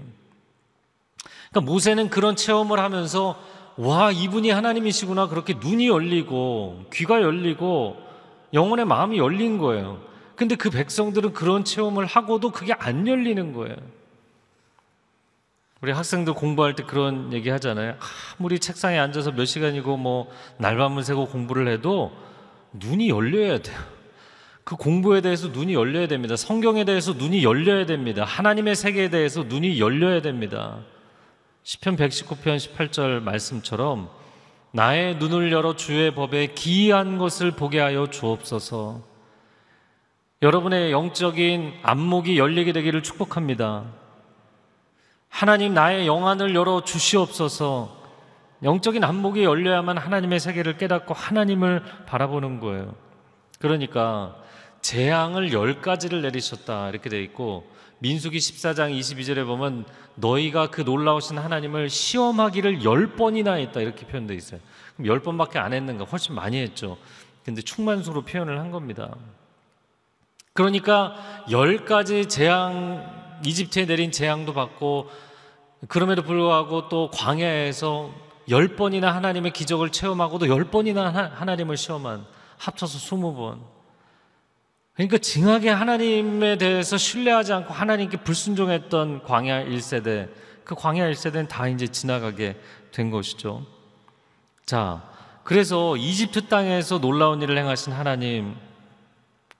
그러니까 1.51 1.73
모세는 1.73 2.11
그런 2.11 2.35
체험을 2.37 2.79
하면서 2.81 3.41
와 3.77 4.11
이분이 4.11 4.51
하나님이시구나 4.51 5.29
그렇게 5.29 5.55
눈이 5.55 5.89
열리고 5.89 6.85
귀가 6.93 7.23
열리고 7.23 7.97
영혼의 8.53 8.85
마음이 8.85 9.19
열린 9.19 9.59
거예요. 9.59 10.01
근데 10.35 10.57
그 10.57 10.71
백성들은 10.71 11.33
그런 11.33 11.65
체험을 11.65 12.07
하고도 12.07 12.51
그게 12.51 12.73
안 12.73 13.07
열리는 13.07 13.53
거예요. 13.53 13.77
우리 15.81 15.91
학생들 15.93 16.35
공부할 16.35 16.75
때 16.75 16.85
그런 16.85 17.33
얘기 17.33 17.51
하잖아요. 17.51 17.97
아무리 18.39 18.59
책상에 18.59 18.99
앉아서 18.99 19.33
몇 19.33 19.45
시간이고 19.45 19.97
뭐 19.97 20.31
날밤을 20.59 21.03
새고 21.03 21.27
공부를 21.27 21.69
해도 21.69 22.13
눈이 22.73 23.09
열려야 23.09 23.59
돼요. 23.59 23.79
그 24.65 24.77
공부에 24.77 25.21
대해서 25.21 25.49
눈이 25.49 25.75
열려야 25.75 26.07
됩니다. 26.07 26.37
성경에 26.37 26.85
대해서 26.85 27.13
눈이 27.13 27.43
열려야 27.43 27.87
됩니다. 27.87 28.25
하나님의 28.25 28.77
세계에 28.77 29.11
대해서 29.11 29.43
눈이 29.43 29.81
열려야 29.81 30.23
됩니다. 30.23 30.79
시편 31.65 31.97
119편 31.97 32.57
18절 32.57 33.23
말씀처럼 33.23 34.09
나의 34.73 35.17
눈을 35.17 35.53
열어 35.53 35.77
주의 35.77 36.15
법에 36.15 36.49
기이한 36.55 37.19
것을 37.19 37.53
보게 37.53 37.79
하여 37.81 38.07
주옵소서. 38.09 39.03
여러분의 40.43 40.91
영적인 40.91 41.75
안목이 41.83 42.39
열리게 42.39 42.73
되기를 42.73 43.03
축복합니다. 43.03 43.85
하나님 45.29 45.75
나의 45.75 46.07
영안을 46.07 46.55
열어 46.55 46.83
주시옵소서. 46.83 48.03
영적인 48.63 49.03
안목이 49.03 49.45
열려야만 49.45 49.99
하나님의 49.99 50.41
세계를 50.41 50.79
깨닫고 50.79 51.15
하나님을 51.15 51.83
바라보는 52.07 52.61
거예요. 52.61 52.95
그러니까 53.59 54.37
재앙을 54.83 55.53
열 55.53 55.81
가지를 55.81 56.23
내리셨다 56.23 56.91
이렇게 56.91 57.09
돼 57.09 57.23
있고 57.23 57.71
민수기 58.01 58.39
14장 58.39 58.99
22절에 58.99 59.47
보면 59.47 59.85
너희가 60.17 60.71
그 60.71 60.81
놀라우신 60.81 61.39
하나님을 61.39 61.89
시험하기를 61.89 62.85
열 62.85 63.15
번이나 63.15 63.55
했다 63.55 63.81
이렇게 63.81 64.07
표현돼 64.07 64.35
있어요. 64.35 64.61
그럼 64.97 65.07
열 65.07 65.21
번밖에 65.21 65.59
안 65.59 65.73
했는가? 65.73 66.05
훨씬 66.05 66.35
많이 66.35 66.59
했죠. 66.59 66.99
근데 67.45 67.63
충만수로 67.63 68.23
표현을 68.23 68.59
한 68.59 68.71
겁니다. 68.73 69.15
그러니까 70.53 71.15
열 71.51 71.85
가지 71.85 72.27
재앙 72.27 73.39
이집트에 73.45 73.87
내린 73.87 74.11
재앙도 74.11 74.53
받고 74.53 75.09
그럼에도 75.89 76.23
불구하고 76.23 76.89
또 76.89 77.11
광야에서 77.13 78.13
열 78.49 78.77
번이나 78.77 79.15
하나님의 79.15 79.53
기적을 79.53 79.91
체험하고도 79.91 80.49
열 80.49 80.65
번이나 80.65 81.31
하나님을 81.35 81.77
시험한 81.77 82.27
합쳐서 82.59 82.99
스무 82.99 83.35
번. 83.35 83.72
그러니까 84.95 85.19
징하게 85.19 85.71
하나님에 85.71 86.59
대해서 86.59 86.97
신뢰하지 86.99 87.53
않고 87.53 87.73
하나님께 87.73 88.19
불순종했던 88.19 89.23
광야 89.25 89.65
1세대, 89.65 90.29
그 90.65 90.75
광야 90.75 91.11
1세대는 91.11 91.49
다 91.49 91.67
이제 91.67 91.87
지나가게 91.87 92.57
된 92.93 93.11
것이죠. 93.11 93.65
자, 94.67 95.03
그래서 95.45 95.97
이집트 95.97 96.49
땅에서 96.49 97.01
놀라운 97.01 97.41
일을 97.41 97.57
행하신 97.59 97.93
하나님, 97.93 98.55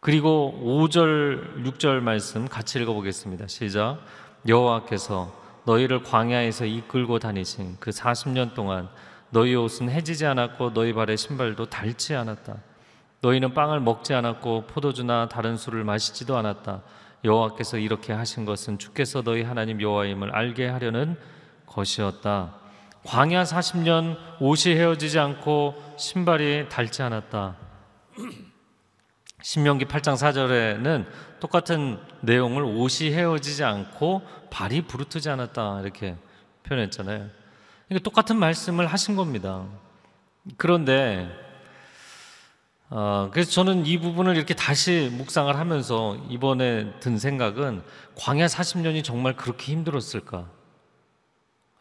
그리고 0.01 0.61
5절, 0.63 1.65
6절 1.65 2.01
말씀 2.01 2.47
같이 2.47 2.79
읽어보겠습니다. 2.81 3.47
시작. 3.47 4.01
여호와께서 4.47 5.33
너희를 5.65 6.03
광야에서 6.03 6.65
이끌고 6.65 7.21
다니신 7.21 7.77
그 7.79 7.91
40년 7.91 8.55
동안 8.55 8.89
너희 9.31 9.55
옷은 9.55 9.89
해지지 9.91 10.27
않았고 10.27 10.75
너희 10.75 10.93
발의 10.93 11.17
신발도 11.17 11.67
닳지 11.67 12.15
않았다. 12.15 12.57
너희는 13.23 13.55
빵을 13.55 13.81
먹지 13.81 14.15
않았고 14.15 14.67
포도주나 14.67 15.29
다른 15.29 15.57
술을 15.57 15.85
마시지도 15.85 16.37
않았다. 16.37 16.83
여호와께서 17.25 17.79
이렇게 17.79 18.13
하신 18.13 18.45
것은 18.45 18.79
주께서 18.79 19.23
너희 19.23 19.43
하나님 19.43 19.81
여호와임을 19.81 20.35
알게 20.35 20.69
하려는 20.69 21.17
것이었다. 21.67 22.57
광야 23.05 23.45
40년 23.45 24.17
옷이 24.41 24.75
헤어지지 24.75 25.21
않고 25.21 25.75
신발이 25.97 26.69
닳지 26.69 27.03
않았다. 27.03 27.57
신명기 29.41 29.85
8장 29.87 30.15
4절에는 30.15 31.07
똑같은 31.39 32.01
내용을 32.21 32.65
옷이 32.65 33.13
헤어지지 33.13 33.63
않고 33.63 34.23
발이 34.51 34.83
부르트지 34.83 35.31
않았다 35.31 35.81
이렇게 35.81 36.17
표현했잖아요. 36.65 37.29
그러니까 37.89 38.05
똑같은 38.05 38.37
말씀을 38.37 38.87
하신 38.87 39.15
겁니다. 39.15 39.65
그런데 40.57 41.52
어, 42.95 43.31
그래서 43.33 43.51
저는 43.53 43.87
이 43.87 43.97
부분을 43.99 44.37
이렇게 44.37 44.53
다시 44.53 45.09
묵상을 45.17 45.57
하면서 45.57 46.15
이번에 46.29 46.93
든 47.01 47.17
생각은 47.17 47.83
광야 48.17 48.45
40년이 48.45 49.03
정말 49.03 49.35
그렇게 49.35 49.73
힘들었을까? 49.73 50.47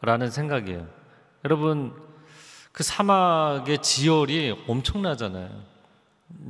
라는 0.00 0.30
생각이에요. 0.30 0.86
여러분, 1.44 1.92
그 2.72 2.82
사막의 2.82 3.82
지열이 3.82 4.64
엄청나잖아요. 4.66 5.50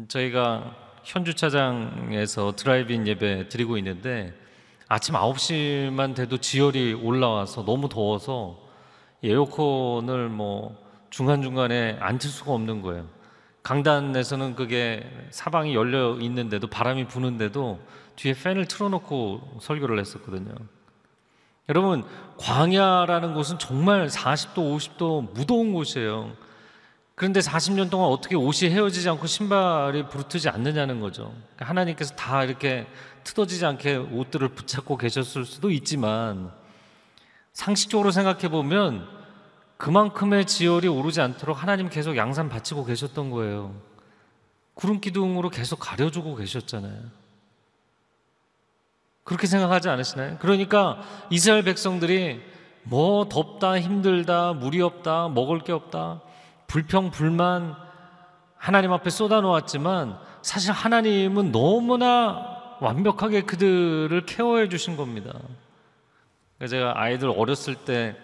저희가 0.07 0.77
현 1.03 1.25
주차장에서 1.25 2.55
드라이브인 2.55 3.09
예배 3.09 3.49
드리고 3.49 3.77
있는데 3.79 4.33
아침 4.87 5.17
9시만 5.17 6.15
돼도 6.15 6.39
지열이 6.39 6.93
올라와서 6.95 7.65
너무 7.65 7.89
더워서 7.89 8.61
에어컨을 9.25 10.29
뭐 10.29 10.81
중간중간에 11.11 11.97
안 11.99 12.19
틀 12.19 12.31
수가 12.31 12.53
없는 12.53 12.81
거예요. 12.83 13.22
강단에서는 13.63 14.57
그게 14.57 15.09
사방이 15.31 15.75
열려 15.75 16.19
있는데도 16.21 16.67
바람이 16.67 17.07
부는데도 17.07 17.81
뒤에 18.17 18.35
팬을 18.35 18.67
틀어놓고 18.67 19.59
설교를 19.61 19.99
했었거든요. 20.01 20.55
여러분, 21.69 22.05
광야라는 22.39 23.35
곳은 23.35 23.59
정말 23.59 24.09
40도, 24.09 24.57
50도 24.57 25.33
무더운 25.33 25.73
곳이에요. 25.73 26.33
그런데 27.15 27.41
40년 27.41 27.89
동안 27.89 28.09
어떻게 28.09 28.35
옷이 28.35 28.71
헤어지지 28.71 29.09
않고 29.11 29.27
신발이 29.27 30.09
부르트지 30.09 30.49
않느냐는 30.49 31.01
거죠. 31.01 31.33
그러니까 31.55 31.67
하나님께서 31.67 32.17
다 32.17 32.43
이렇게 32.43 32.87
틀어지지 33.23 33.65
않게 33.65 33.97
옷들을 33.97 34.49
붙잡고 34.49 34.97
계셨을 34.97 35.45
수도 35.45 35.71
있지만 35.71 36.51
상식적으로 37.53 38.11
생각해 38.11 38.49
보면 38.49 39.07
그만큼의 39.83 40.47
지열이 40.47 40.87
오르지 40.87 41.21
않도록 41.21 41.61
하나님 41.61 41.89
계속 41.89 42.17
양산 42.17 42.49
바치고 42.49 42.85
계셨던 42.85 43.33
거예요. 43.33 43.75
구름 44.75 45.01
기둥으로 45.01 45.51
계속 45.51 45.81
가려주고 45.81 46.37
계셨잖아요. 46.37 47.01
그렇게 49.25 49.49
생각하지 49.49 49.89
않으시나요? 49.89 50.37
그러니까 50.39 51.01
이스라엘 51.31 51.65
백성들이 51.65 52.41
뭐 52.85 53.29
덥다, 53.29 53.81
힘들다, 53.81 54.53
물이 54.53 54.81
없다, 54.81 55.31
먹을 55.31 55.59
게 55.65 55.73
없다, 55.73 56.21
불평, 56.69 57.11
불만 57.11 57.75
하나님 58.57 58.93
앞에 58.93 59.11
쏟아놓았지만 59.11 60.17
사실 60.43 60.71
하나님은 60.71 61.51
너무나 61.51 62.77
완벽하게 62.81 63.43
그들을 63.43 64.27
케어해 64.27 64.69
주신 64.69 64.97
겁니다. 64.97 65.33
제가 66.69 67.01
아이들 67.01 67.31
어렸을 67.31 67.75
때 67.75 68.17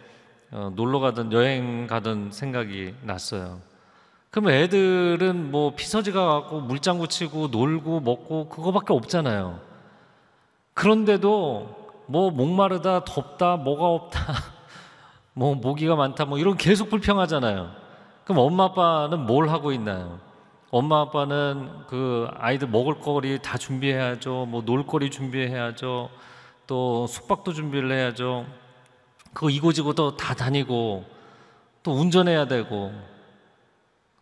어, 0.50 0.72
놀러 0.74 0.98
가든 0.98 1.32
여행 1.32 1.86
가든 1.86 2.30
생각이 2.32 2.94
났어요. 3.02 3.60
그럼 4.30 4.50
애들은 4.50 5.50
뭐 5.50 5.74
피서지가 5.74 6.24
갖고 6.26 6.60
물장구 6.60 7.08
치고 7.08 7.48
놀고 7.48 8.00
먹고 8.00 8.48
그거밖에 8.48 8.92
없잖아요. 8.92 9.60
그런데도 10.74 11.76
뭐 12.06 12.30
목마르다 12.30 13.04
덥다 13.04 13.56
뭐가 13.56 13.86
없다 13.86 14.20
뭐 15.34 15.54
모기가 15.54 15.96
많다 15.96 16.24
뭐 16.24 16.38
이런 16.38 16.56
계속 16.56 16.88
불평하잖아요. 16.88 17.70
그럼 18.24 18.38
엄마 18.38 18.64
아빠는 18.64 19.26
뭘 19.26 19.48
하고 19.48 19.72
있나요? 19.72 20.18
엄마 20.70 21.00
아빠는 21.00 21.86
그 21.88 22.28
아이들 22.34 22.68
먹을 22.68 23.00
거리 23.00 23.40
다 23.40 23.56
준비해야죠. 23.56 24.46
뭐 24.46 24.62
놀거리 24.62 25.10
준비해야죠. 25.10 26.10
또 26.66 27.06
숙박도 27.06 27.54
준비를 27.54 27.90
해야죠. 27.90 28.44
그거 29.38 29.50
이고지고 29.50 29.92
또다 29.92 30.34
다니고 30.34 31.04
또 31.84 31.92
운전해야 31.92 32.48
되고 32.48 32.92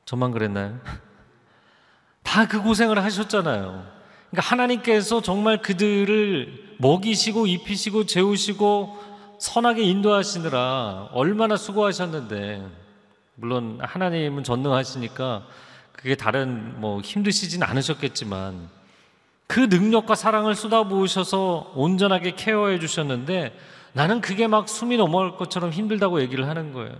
저만 0.05 0.31
그랬나요? 0.31 0.79
다 2.23 2.45
그 2.45 2.61
고생을 2.61 3.03
하셨잖아요. 3.03 3.87
그러니까 4.31 4.51
하나님께서 4.51 5.23
정말 5.23 5.63
그들을 5.63 6.77
먹이시고 6.81 7.47
입히시고 7.47 8.05
재우시고 8.05 8.99
선하게 9.39 9.85
인도하시느라 9.85 11.09
얼마나 11.13 11.57
수고하셨는데 11.57 12.67
물론 13.37 13.79
하나님은 13.81 14.45
전능하시니까 14.45 15.47
그게 15.93 16.15
다른 16.15 16.79
뭐 16.79 17.01
힘드시진 17.01 17.63
않으셨겠지만 17.63 18.69
그 19.47 19.61
능력과 19.61 20.15
사랑을 20.15 20.55
쏟아부으셔서 20.55 21.73
온전하게 21.75 22.33
케어해 22.33 22.79
주셨는데 22.81 23.57
나는 23.97 24.21
그게 24.21 24.47
막 24.47 24.69
숨이 24.69 24.99
넘어갈 24.99 25.39
것처럼 25.39 25.71
힘들다고 25.71 26.21
얘기를 26.21 26.47
하는 26.47 26.75
거예요. 26.75 26.95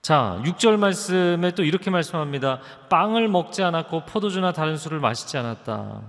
자, 0.00 0.40
6절 0.44 0.76
말씀에 0.76 1.50
또 1.56 1.64
이렇게 1.64 1.90
말씀합니다. 1.90 2.60
빵을 2.88 3.26
먹지 3.26 3.64
않았고 3.64 4.04
포도주나 4.06 4.52
다른 4.52 4.76
술을 4.76 5.00
마시지 5.00 5.36
않았다. 5.36 6.02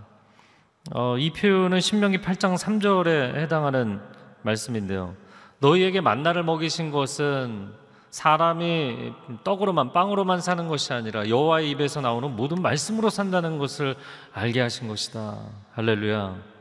어, 0.94 1.18
이 1.18 1.32
표현은 1.32 1.82
신명기 1.82 2.20
8장 2.20 2.56
3절에 2.56 3.34
해당하는 3.34 4.00
말씀인데요. 4.44 5.16
너희에게 5.58 6.00
만나를 6.00 6.44
먹이신 6.44 6.92
것은 6.92 7.74
사람이 8.12 9.12
떡으로만 9.44 9.92
빵으로만 9.94 10.40
사는 10.40 10.68
것이 10.68 10.94
아니라 10.94 11.28
여호와의 11.28 11.68
입에서 11.72 12.00
나오는 12.00 12.36
모든 12.36 12.62
말씀으로 12.62 13.10
산다는 13.10 13.58
것을 13.58 13.96
알게 14.34 14.62
하신 14.62 14.88
것이다. 14.88 15.40
할렐루야. 15.72 16.54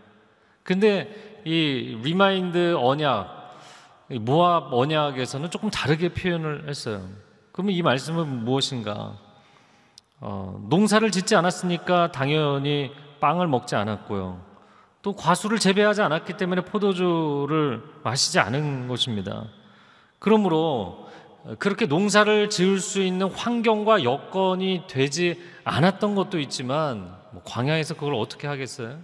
근데 0.62 1.32
이 1.44 1.98
remind 2.03 2.77
언약, 2.76 3.59
모압 4.20 4.72
언약에서는 4.72 5.50
조금 5.50 5.70
다르게 5.70 6.11
표현을 6.11 6.68
했어요. 6.68 7.09
그러면 7.52 7.74
이 7.74 7.83
말씀은 7.83 8.44
무엇인가? 8.44 9.18
어, 10.20 10.64
농사를 10.68 11.11
짓지 11.11 11.35
않았으니까 11.35 12.12
당연히 12.12 12.92
빵을 13.20 13.48
먹지 13.48 13.74
않았고요. 13.74 14.40
또 15.02 15.14
과수를 15.14 15.59
재배하지 15.59 16.00
않았기 16.02 16.37
때문에 16.37 16.62
포도주를 16.62 17.83
마시지 18.05 18.38
않은 18.38 18.87
것입니다. 18.87 19.46
그러므로 20.20 21.09
그렇게 21.59 21.87
농사를 21.87 22.50
지을 22.50 22.78
수 22.78 23.02
있는 23.02 23.28
환경과 23.28 24.05
여건이 24.05 24.85
되지 24.87 25.42
않았던 25.64 26.14
것도 26.14 26.38
있지만 26.38 27.16
뭐 27.33 27.42
광야에서 27.44 27.94
그걸 27.94 28.14
어떻게 28.14 28.46
하겠어요? 28.46 28.98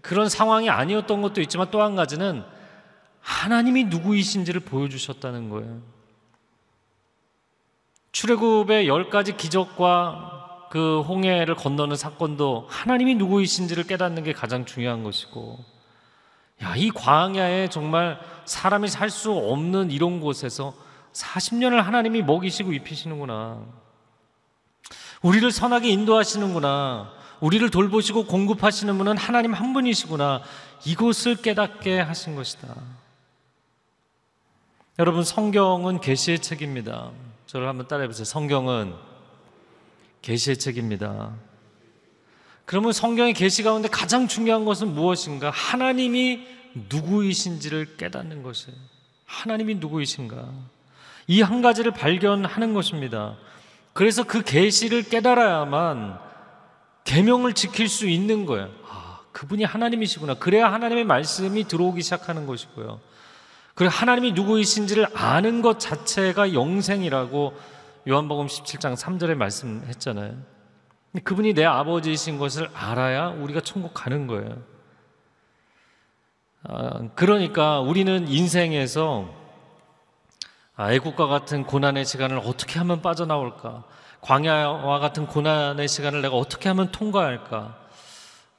그런 0.00 0.28
상황이 0.28 0.70
아니었던 0.70 1.20
것도 1.22 1.40
있지만 1.42 1.70
또 1.70 1.82
한 1.82 1.94
가지는 1.96 2.44
하나님이 3.20 3.84
누구이신지를 3.84 4.60
보여주셨다는 4.60 5.48
거예요. 5.50 5.80
출애굽의 8.12 8.86
열 8.86 9.10
가지 9.10 9.36
기적과 9.36 10.68
그 10.70 11.00
홍해를 11.02 11.54
건너는 11.54 11.96
사건도 11.96 12.66
하나님이 12.68 13.14
누구이신지를 13.16 13.84
깨닫는 13.84 14.24
게 14.24 14.32
가장 14.32 14.64
중요한 14.64 15.04
것이고, 15.04 15.58
야, 16.62 16.74
이 16.76 16.90
광야에 16.90 17.68
정말 17.68 18.20
사람이 18.44 18.88
살 18.88 19.10
수 19.10 19.32
없는 19.32 19.90
이런 19.90 20.20
곳에서 20.20 20.74
40년을 21.12 21.76
하나님이 21.82 22.22
먹이시고 22.22 22.72
입히시는구나. 22.72 23.62
우리를 25.22 25.50
선하게 25.50 25.88
인도하시는구나. 25.88 27.12
우리를 27.44 27.68
돌보시고 27.68 28.24
공급하시는 28.24 28.96
분은 28.96 29.18
하나님 29.18 29.52
한 29.52 29.74
분이시구나. 29.74 30.40
이곳을 30.86 31.36
깨닫게 31.36 32.00
하신 32.00 32.36
것이다. 32.36 32.74
여러분 34.98 35.24
성경은 35.24 36.00
계시의 36.00 36.38
책입니다. 36.38 37.10
저를 37.44 37.68
한번 37.68 37.86
따라해 37.86 38.06
보세요. 38.06 38.24
성경은 38.24 38.94
계시의 40.22 40.56
책입니다. 40.56 41.34
그러면 42.64 42.92
성경의 42.92 43.34
계시 43.34 43.62
가운데 43.62 43.88
가장 43.90 44.26
중요한 44.26 44.64
것은 44.64 44.94
무엇인가? 44.94 45.50
하나님이 45.50 46.46
누구이신지를 46.88 47.98
깨닫는 47.98 48.42
것이에요. 48.42 48.78
하나님이 49.26 49.74
누구이신가? 49.74 50.48
이 51.26 51.42
한 51.42 51.60
가지를 51.60 51.92
발견하는 51.92 52.72
것입니다. 52.72 53.36
그래서 53.92 54.24
그 54.24 54.42
계시를 54.42 55.02
깨달아야만 55.02 56.24
계명을 57.04 57.52
지킬 57.52 57.88
수 57.88 58.08
있는 58.08 58.46
거예요. 58.46 58.70
아, 58.88 59.20
그분이 59.32 59.64
하나님이시구나. 59.64 60.34
그래야 60.34 60.72
하나님의 60.72 61.04
말씀이 61.04 61.64
들어오기 61.64 62.02
시작하는 62.02 62.46
것이고요. 62.46 63.00
그리고 63.74 63.92
하나님이 63.92 64.32
누구이신지를 64.32 65.06
아는 65.14 65.60
것 65.62 65.80
자체가 65.80 66.54
영생이라고 66.54 67.54
요한복음 68.08 68.46
17장 68.46 68.96
3절에 68.96 69.34
말씀했잖아요. 69.34 70.36
그분이 71.22 71.54
내 71.54 71.64
아버지이신 71.64 72.38
것을 72.38 72.68
알아야 72.74 73.28
우리가 73.28 73.60
천국 73.60 73.92
가는 73.94 74.26
거예요. 74.26 74.62
아, 76.64 77.08
그러니까 77.14 77.80
우리는 77.80 78.26
인생에서 78.26 79.28
아, 80.76 80.92
애국과 80.92 81.26
같은 81.26 81.64
고난의 81.64 82.04
시간을 82.04 82.38
어떻게 82.38 82.78
하면 82.78 83.00
빠져나올까? 83.00 83.84
광야와 84.24 85.00
같은 85.00 85.26
고난의 85.26 85.86
시간을 85.86 86.22
내가 86.22 86.34
어떻게 86.36 86.70
하면 86.70 86.90
통과할까? 86.90 87.76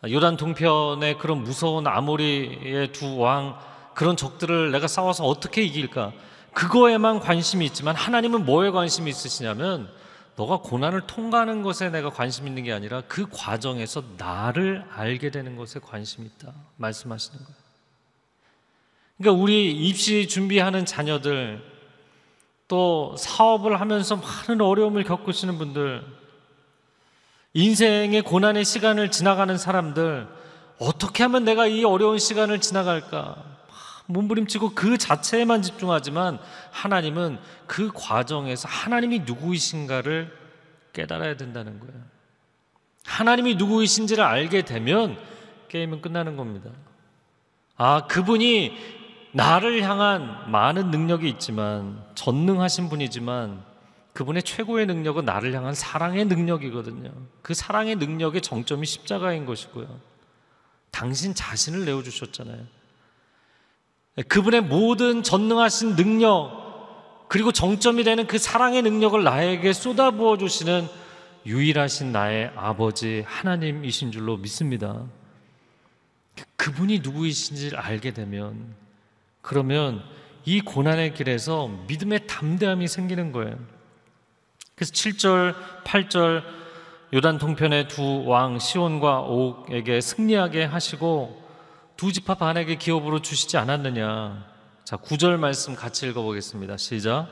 요단 0.07 0.37
동편의 0.37 1.17
그런 1.17 1.43
무서운 1.43 1.87
아모리의 1.87 2.91
두 2.91 3.17
왕 3.17 3.57
그런 3.95 4.15
적들을 4.15 4.71
내가 4.71 4.87
싸워서 4.87 5.25
어떻게 5.25 5.63
이길까? 5.63 6.13
그거에만 6.53 7.19
관심이 7.19 7.65
있지만 7.65 7.95
하나님은 7.95 8.45
뭐에 8.45 8.69
관심이 8.69 9.09
있으시냐면 9.09 9.89
너가 10.35 10.57
고난을 10.57 11.01
통과하는 11.07 11.63
것에 11.63 11.89
내가 11.89 12.09
관심 12.11 12.45
있는 12.45 12.63
게 12.63 12.71
아니라 12.71 13.01
그 13.07 13.25
과정에서 13.31 14.03
나를 14.17 14.85
알게 14.93 15.31
되는 15.31 15.55
것에 15.55 15.79
관심이 15.79 16.27
있다. 16.27 16.53
말씀하시는 16.77 17.39
거예요. 17.43 17.57
그러니까 19.17 19.41
우리 19.41 19.71
입시 19.71 20.27
준비하는 20.27 20.85
자녀들 20.85 21.74
또 22.67 23.15
사업을 23.17 23.79
하면서 23.79 24.15
많은 24.15 24.61
어려움을 24.61 25.03
겪으시는 25.03 25.57
분들 25.57 26.03
인생의 27.53 28.21
고난의 28.23 28.65
시간을 28.65 29.11
지나가는 29.11 29.57
사람들 29.57 30.27
어떻게 30.79 31.23
하면 31.23 31.45
내가 31.45 31.67
이 31.67 31.83
어려운 31.83 32.19
시간을 32.19 32.59
지나갈까? 32.59 33.55
몸부림치고 34.07 34.71
그 34.75 34.97
자체에만 34.97 35.61
집중하지만 35.61 36.39
하나님은 36.71 37.39
그 37.65 37.91
과정에서 37.93 38.67
하나님이 38.67 39.19
누구이신가를 39.19 40.31
깨달아야 40.93 41.37
된다는 41.37 41.79
거예요. 41.79 41.95
하나님이 43.05 43.55
누구이신지를 43.55 44.23
알게 44.23 44.63
되면 44.63 45.17
게임은 45.69 46.01
끝나는 46.01 46.37
겁니다. 46.37 46.71
아, 47.77 48.07
그분이 48.07 49.04
나를 49.35 49.83
향한 49.83 50.49
많은 50.49 50.91
능력이 50.91 51.27
있지만 51.27 52.01
전능하신 52.15 52.87
분이지만 52.87 53.65
그분의 54.13 54.43
최고의 54.43 54.85
능력은 54.85 55.25
나를 55.25 55.53
향한 55.53 55.73
사랑의 55.73 56.23
능력이거든요. 56.23 57.11
그 57.41 57.53
사랑의 57.53 57.97
능력의 57.97 58.41
정점이 58.41 58.85
십자가인 58.85 59.45
것이고요. 59.45 59.87
당신 60.89 61.35
자신을 61.35 61.83
내어 61.83 62.01
주셨잖아요. 62.01 62.59
그분의 64.29 64.61
모든 64.61 65.21
전능하신 65.21 65.97
능력 65.97 67.27
그리고 67.27 67.51
정점이 67.51 68.05
되는 68.05 68.27
그 68.27 68.37
사랑의 68.37 68.83
능력을 68.83 69.21
나에게 69.21 69.73
쏟아부어 69.73 70.37
주시는 70.37 70.87
유일하신 71.45 72.13
나의 72.13 72.51
아버지 72.55 73.25
하나님이신 73.27 74.13
줄로 74.13 74.37
믿습니다. 74.37 75.03
그분이 76.55 76.99
누구이신지를 76.99 77.77
알게 77.77 78.13
되면 78.13 78.84
그러면 79.45 80.01
이 80.43 80.59
고난의 80.59 81.13
길에서 81.13 81.67
믿음의 81.87 82.25
담대함이 82.25 82.87
생기는 82.87 83.31
거예요. 83.31 83.55
그래서 84.73 84.91
7절, 84.91 85.55
8절 85.83 86.43
요단 87.13 87.37
동편의 87.37 87.87
두 87.87 88.25
왕 88.25 88.57
시온과 88.57 89.21
옥에게 89.21 90.01
승리하게 90.01 90.63
하시고 90.65 91.43
두 91.95 92.11
지파 92.11 92.35
반에게 92.35 92.75
기업으로 92.75 93.21
주시지 93.21 93.57
않았느냐. 93.57 94.45
자, 94.83 94.97
구절 94.97 95.37
말씀 95.37 95.75
같이 95.75 96.07
읽어 96.07 96.23
보겠습니다. 96.23 96.77
시작. 96.77 97.27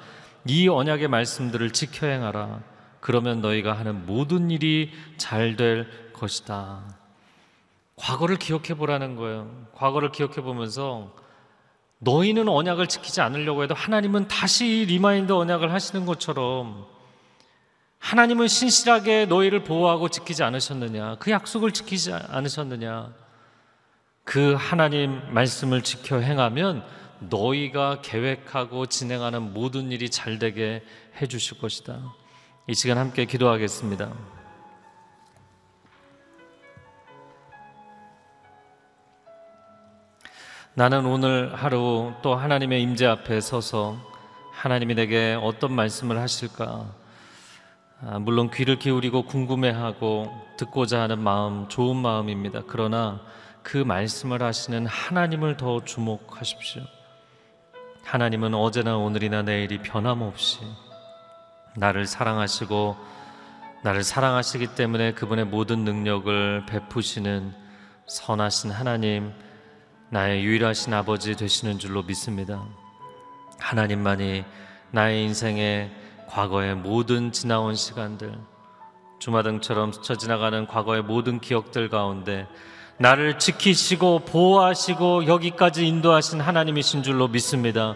이 0.45 0.67
언약의 0.69 1.07
말씀들을 1.07 1.71
지켜 1.71 2.05
행하라. 2.05 2.61
그러면 2.99 3.41
너희가 3.41 3.73
하는 3.73 4.05
모든 4.05 4.51
일이 4.51 4.91
잘 5.17 5.55
될 5.57 5.87
것이다. 6.13 6.83
과거를 7.95 8.37
기억해 8.37 8.75
보라는 8.75 9.15
거예요. 9.15 9.49
과거를 9.73 10.11
기억해 10.11 10.35
보면서 10.35 11.22
너희는 12.03 12.49
언약을 12.49 12.87
지키지 12.87 13.21
않으려고 13.21 13.63
해도 13.63 13.73
하나님은 13.73 14.27
다시 14.27 14.85
remind 14.87 15.31
언약을 15.31 15.71
하시는 15.71 16.05
것처럼 16.05 16.85
하나님은 17.99 18.49
신실하게 18.49 19.27
너희를 19.27 19.63
보호하고 19.63 20.09
지키지 20.09 20.43
않으셨느냐? 20.43 21.15
그 21.19 21.31
약속을 21.31 21.71
지키지 21.71 22.11
않으셨느냐? 22.11 23.13
그 24.25 24.55
하나님 24.57 25.21
말씀을 25.33 25.81
지켜 25.81 26.19
행하면 26.19 26.83
너희가 27.19 28.01
계획하고 28.01 28.87
진행하는 28.87 29.53
모든 29.53 29.91
일이 29.91 30.09
잘 30.09 30.39
되게 30.39 30.83
해 31.21 31.27
주실 31.27 31.59
것이다. 31.59 31.97
이 32.67 32.73
시간 32.73 32.97
함께 32.97 33.25
기도하겠습니다. 33.25 34.11
나는 40.75 41.05
오늘 41.05 41.53
하루 41.53 42.13
또 42.23 42.33
하나님의 42.33 42.81
임재 42.81 43.05
앞에 43.05 43.41
서서 43.41 43.95
하나님이 44.51 44.95
내게 44.95 45.37
어떤 45.39 45.71
말씀을 45.71 46.17
하실까? 46.17 46.87
아, 48.01 48.17
물론 48.17 48.49
귀를 48.49 48.79
기울이고 48.79 49.25
궁금해하고 49.25 50.31
듣고자 50.57 51.01
하는 51.01 51.19
마음 51.19 51.67
좋은 51.67 51.95
마음입니다. 51.95 52.63
그러나 52.65 53.21
그 53.61 53.77
말씀을 53.77 54.41
하시는 54.41 54.87
하나님을 54.87 55.57
더 55.57 55.85
주목하십시오. 55.85 56.81
하나님은 58.03 58.55
어제나 58.55 58.97
오늘이나 58.97 59.43
내일이 59.43 59.77
변함없이 59.77 60.61
나를 61.77 62.07
사랑하시고 62.07 62.97
나를 63.83 64.03
사랑하시기 64.03 64.73
때문에 64.73 65.13
그분의 65.13 65.45
모든 65.45 65.83
능력을 65.83 66.65
베푸시는 66.65 67.53
선하신 68.07 68.71
하나님, 68.71 69.33
나의 70.13 70.43
유일하신 70.43 70.93
아버지 70.93 71.35
되시는 71.35 71.79
줄로 71.79 72.03
믿습니다. 72.03 72.63
하나님만이 73.57 74.43
나의 74.91 75.23
인생의 75.23 75.89
과거의 76.27 76.75
모든 76.75 77.31
지나온 77.31 77.73
시간들, 77.73 78.31
주마등처럼 79.17 79.91
스쳐 79.91 80.15
지나가는 80.15 80.67
과거의 80.67 81.01
모든 81.01 81.39
기억들 81.39 81.89
가운데 81.89 82.47
나를 82.99 83.39
지키시고 83.39 84.19
보호하시고 84.19 85.25
여기까지 85.25 85.87
인도하신 85.87 86.41
하나님이신 86.41 87.01
줄로 87.01 87.27
믿습니다. 87.27 87.95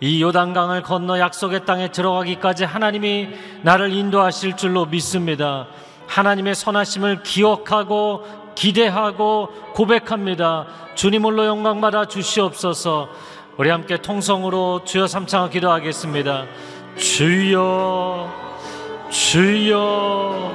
이 0.00 0.22
요단강을 0.22 0.80
건너 0.80 1.18
약속의 1.18 1.66
땅에 1.66 1.92
들어가기까지 1.92 2.64
하나님이 2.64 3.28
나를 3.60 3.92
인도하실 3.92 4.56
줄로 4.56 4.86
믿습니다. 4.86 5.66
하나님의 6.06 6.54
선하심을 6.54 7.22
기억하고 7.22 8.41
기대하고 8.54 9.48
고백합니다. 9.74 10.66
주님 10.94 11.24
홀로 11.24 11.46
영광 11.46 11.80
받아 11.80 12.04
주시옵소서. 12.06 13.08
우리 13.56 13.70
함께 13.70 13.96
통성으로 13.98 14.82
주여 14.84 15.06
삼창을 15.06 15.50
기도하겠습니다. 15.50 16.46
주여, 16.96 18.30
주여, 19.10 20.52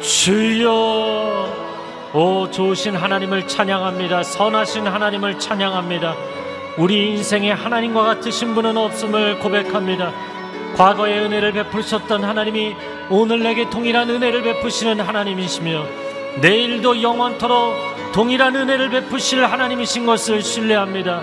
주여. 0.00 1.66
오 2.14 2.50
좋으신 2.50 2.96
하나님을 2.96 3.46
찬양합니다. 3.46 4.22
선하신 4.22 4.86
하나님을 4.86 5.38
찬양합니다. 5.38 6.14
우리 6.78 7.10
인생에 7.10 7.52
하나님과 7.52 8.02
같으신 8.02 8.54
분은 8.54 8.76
없음을 8.76 9.38
고백합니다. 9.40 10.12
과거의 10.76 11.20
은혜를 11.20 11.52
베푸셨던 11.52 12.24
하나님이 12.24 12.74
오늘 13.10 13.42
내게 13.42 13.68
동일한 13.70 14.10
은혜를 14.10 14.42
베푸시는 14.42 15.00
하나님이시며 15.00 16.05
내일도 16.40 17.00
영원토록 17.00 18.12
동일한 18.12 18.54
은혜를 18.54 18.90
베푸실 18.90 19.44
하나님이신 19.44 20.04
것을 20.04 20.42
신뢰합니다. 20.42 21.22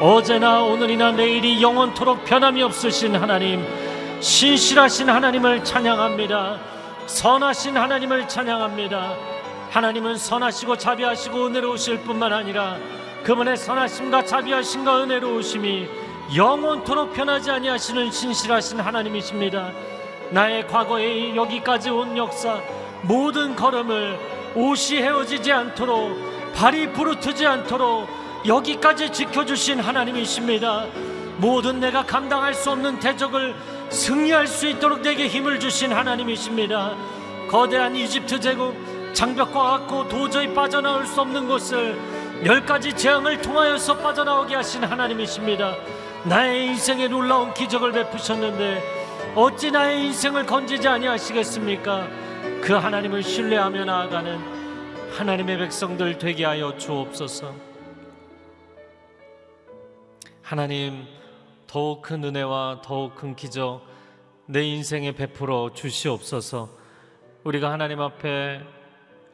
어제나 0.00 0.62
오늘이나 0.62 1.10
내일이 1.10 1.60
영원토록 1.60 2.24
변함이 2.24 2.62
없으신 2.62 3.16
하나님, 3.16 3.66
신실하신 4.20 5.10
하나님을 5.10 5.64
찬양합니다. 5.64 6.58
선하신 7.06 7.76
하나님을 7.76 8.28
찬양합니다. 8.28 9.16
하나님은 9.70 10.16
선하시고 10.16 10.78
자비하시고 10.78 11.46
은혜로우실 11.46 11.98
뿐만 12.02 12.32
아니라 12.32 12.76
그분의 13.24 13.56
선하심과 13.56 14.24
자비하심과 14.24 15.02
은혜로우심이 15.02 15.88
영원토록 16.36 17.12
변하지 17.12 17.50
아니하시는 17.50 18.10
신실하신 18.10 18.78
하나님이십니다. 18.78 19.72
나의 20.30 20.68
과거에 20.68 21.34
여기까지 21.34 21.90
온 21.90 22.16
역사 22.16 22.60
모든 23.02 23.54
걸음을 23.56 24.33
옷이 24.54 24.98
헤어지지 24.98 25.52
않도록 25.52 26.16
발이 26.54 26.92
부르트지 26.92 27.46
않도록 27.46 28.08
여기까지 28.46 29.10
지켜주신 29.10 29.80
하나님이십니다. 29.80 30.86
모든 31.38 31.80
내가 31.80 32.04
감당할 32.04 32.54
수 32.54 32.70
없는 32.70 33.00
대적을 33.00 33.54
승리할 33.90 34.46
수 34.46 34.68
있도록 34.68 35.00
내게 35.00 35.26
힘을 35.26 35.58
주신 35.58 35.92
하나님이십니다. 35.92 36.94
거대한 37.50 37.96
이집트 37.96 38.40
제국 38.40 38.74
장벽과 39.12 39.62
같고 39.62 40.08
도저히 40.08 40.52
빠져나올 40.54 41.06
수 41.06 41.20
없는 41.20 41.48
곳을 41.48 41.98
열 42.44 42.64
가지 42.64 42.92
재앙을 42.92 43.40
통하여서 43.40 43.98
빠져나오게 43.98 44.54
하신 44.54 44.84
하나님이십니다. 44.84 45.74
나의 46.24 46.66
인생에 46.66 47.08
놀라운 47.08 47.52
기적을 47.54 47.92
베푸셨는데 47.92 48.82
어찌 49.34 49.70
나의 49.70 50.06
인생을 50.06 50.46
건지지 50.46 50.88
아니하시겠습니까? 50.88 52.23
그 52.64 52.72
하나님을 52.72 53.22
신뢰하며 53.22 53.84
나아가는 53.84 54.38
하나님의 55.18 55.58
백성들 55.58 56.16
되게 56.16 56.46
하여 56.46 56.74
주옵소서. 56.78 57.54
하나님 60.40 61.04
더욱 61.66 62.00
큰 62.00 62.24
은혜와 62.24 62.80
더욱 62.82 63.16
큰 63.16 63.36
기적 63.36 63.86
내 64.46 64.64
인생에 64.64 65.12
베풀어 65.12 65.74
주시옵소서. 65.74 66.70
우리가 67.44 67.70
하나님 67.70 68.00
앞에 68.00 68.62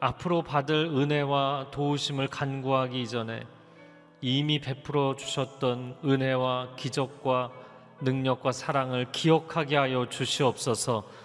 앞으로 0.01 0.41
받을 0.41 0.87
은혜와 0.87 1.67
도우심을 1.71 2.27
간구하기 2.27 3.01
이전에 3.01 3.43
이미 4.19 4.59
베풀어 4.59 5.15
주셨던 5.15 5.99
은혜와 6.03 6.75
기적과 6.75 7.49
능력과 8.01 8.51
사랑을 8.51 9.09
기억하게 9.13 9.77
하여 9.77 10.09
주시옵소서. 10.09 11.20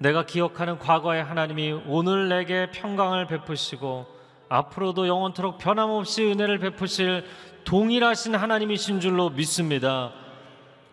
내가 0.00 0.24
기억하는 0.24 0.78
과거의 0.78 1.22
하나님이 1.22 1.82
오늘 1.86 2.30
내게 2.30 2.70
평강을 2.70 3.26
베푸시고 3.26 4.06
앞으로도 4.48 5.06
영원토록 5.06 5.58
변함없이 5.58 6.24
은혜를 6.24 6.58
베푸실 6.58 7.24
동일하신 7.64 8.34
하나님이신 8.34 9.00
줄로 9.00 9.28
믿습니다. 9.28 10.12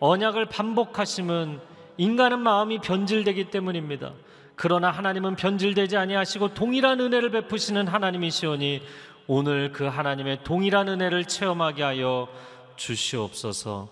언약을 0.01 0.47
반복하심은 0.47 1.61
인간은 1.95 2.39
마음이 2.39 2.79
변질되기 2.79 3.49
때문입니다. 3.49 4.11
그러나 4.55 4.91
하나님은 4.91 5.37
변질되지 5.37 5.95
아니하시고 5.95 6.53
동일한 6.53 6.99
은혜를 6.99 7.31
베푸시는 7.31 7.87
하나님이시오니 7.87 8.81
오늘 9.27 9.71
그 9.71 9.85
하나님의 9.85 10.43
동일한 10.43 10.89
은혜를 10.89 11.25
체험하게 11.25 11.81
하여 11.81 12.27
주시옵소서. 12.75 13.87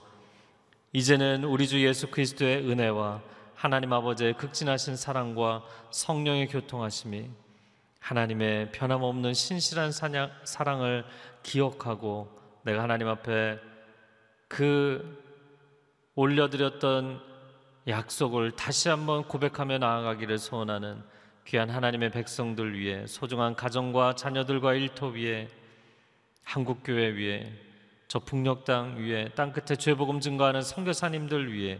이제는 0.91 1.45
우리 1.45 1.69
주 1.69 1.81
예수 1.85 2.07
그리스도의 2.07 2.69
은혜와 2.69 3.21
하나님 3.65 3.91
아버지의 3.93 4.37
극진하신 4.37 4.95
사랑과 4.95 5.63
성령의 5.89 6.49
교통하심이 6.49 7.31
하나님의 7.99 8.71
변함없는 8.71 9.33
신실한 9.33 9.91
사냥, 9.91 10.29
사랑을 10.43 11.03
기억하고 11.41 12.29
내가 12.61 12.83
하나님 12.83 13.07
앞에 13.07 13.57
그 14.47 15.19
올려드렸던 16.13 17.19
약속을 17.87 18.51
다시 18.51 18.89
한번 18.89 19.23
고백하며 19.23 19.79
나아가기를 19.79 20.37
소원하는 20.37 21.01
귀한 21.47 21.71
하나님의 21.71 22.11
백성들 22.11 22.77
위해 22.77 23.07
소중한 23.07 23.55
가정과 23.55 24.13
자녀들과 24.13 24.75
일터 24.75 25.07
위에 25.07 25.47
한국교회 26.43 27.13
위에 27.13 27.51
저 28.07 28.19
북녘 28.19 28.63
땅 28.63 28.97
위에 28.97 29.29
땅끝에 29.29 29.75
죄복음 29.75 30.19
증거하는 30.19 30.61
선교사님들 30.61 31.51
위해 31.51 31.79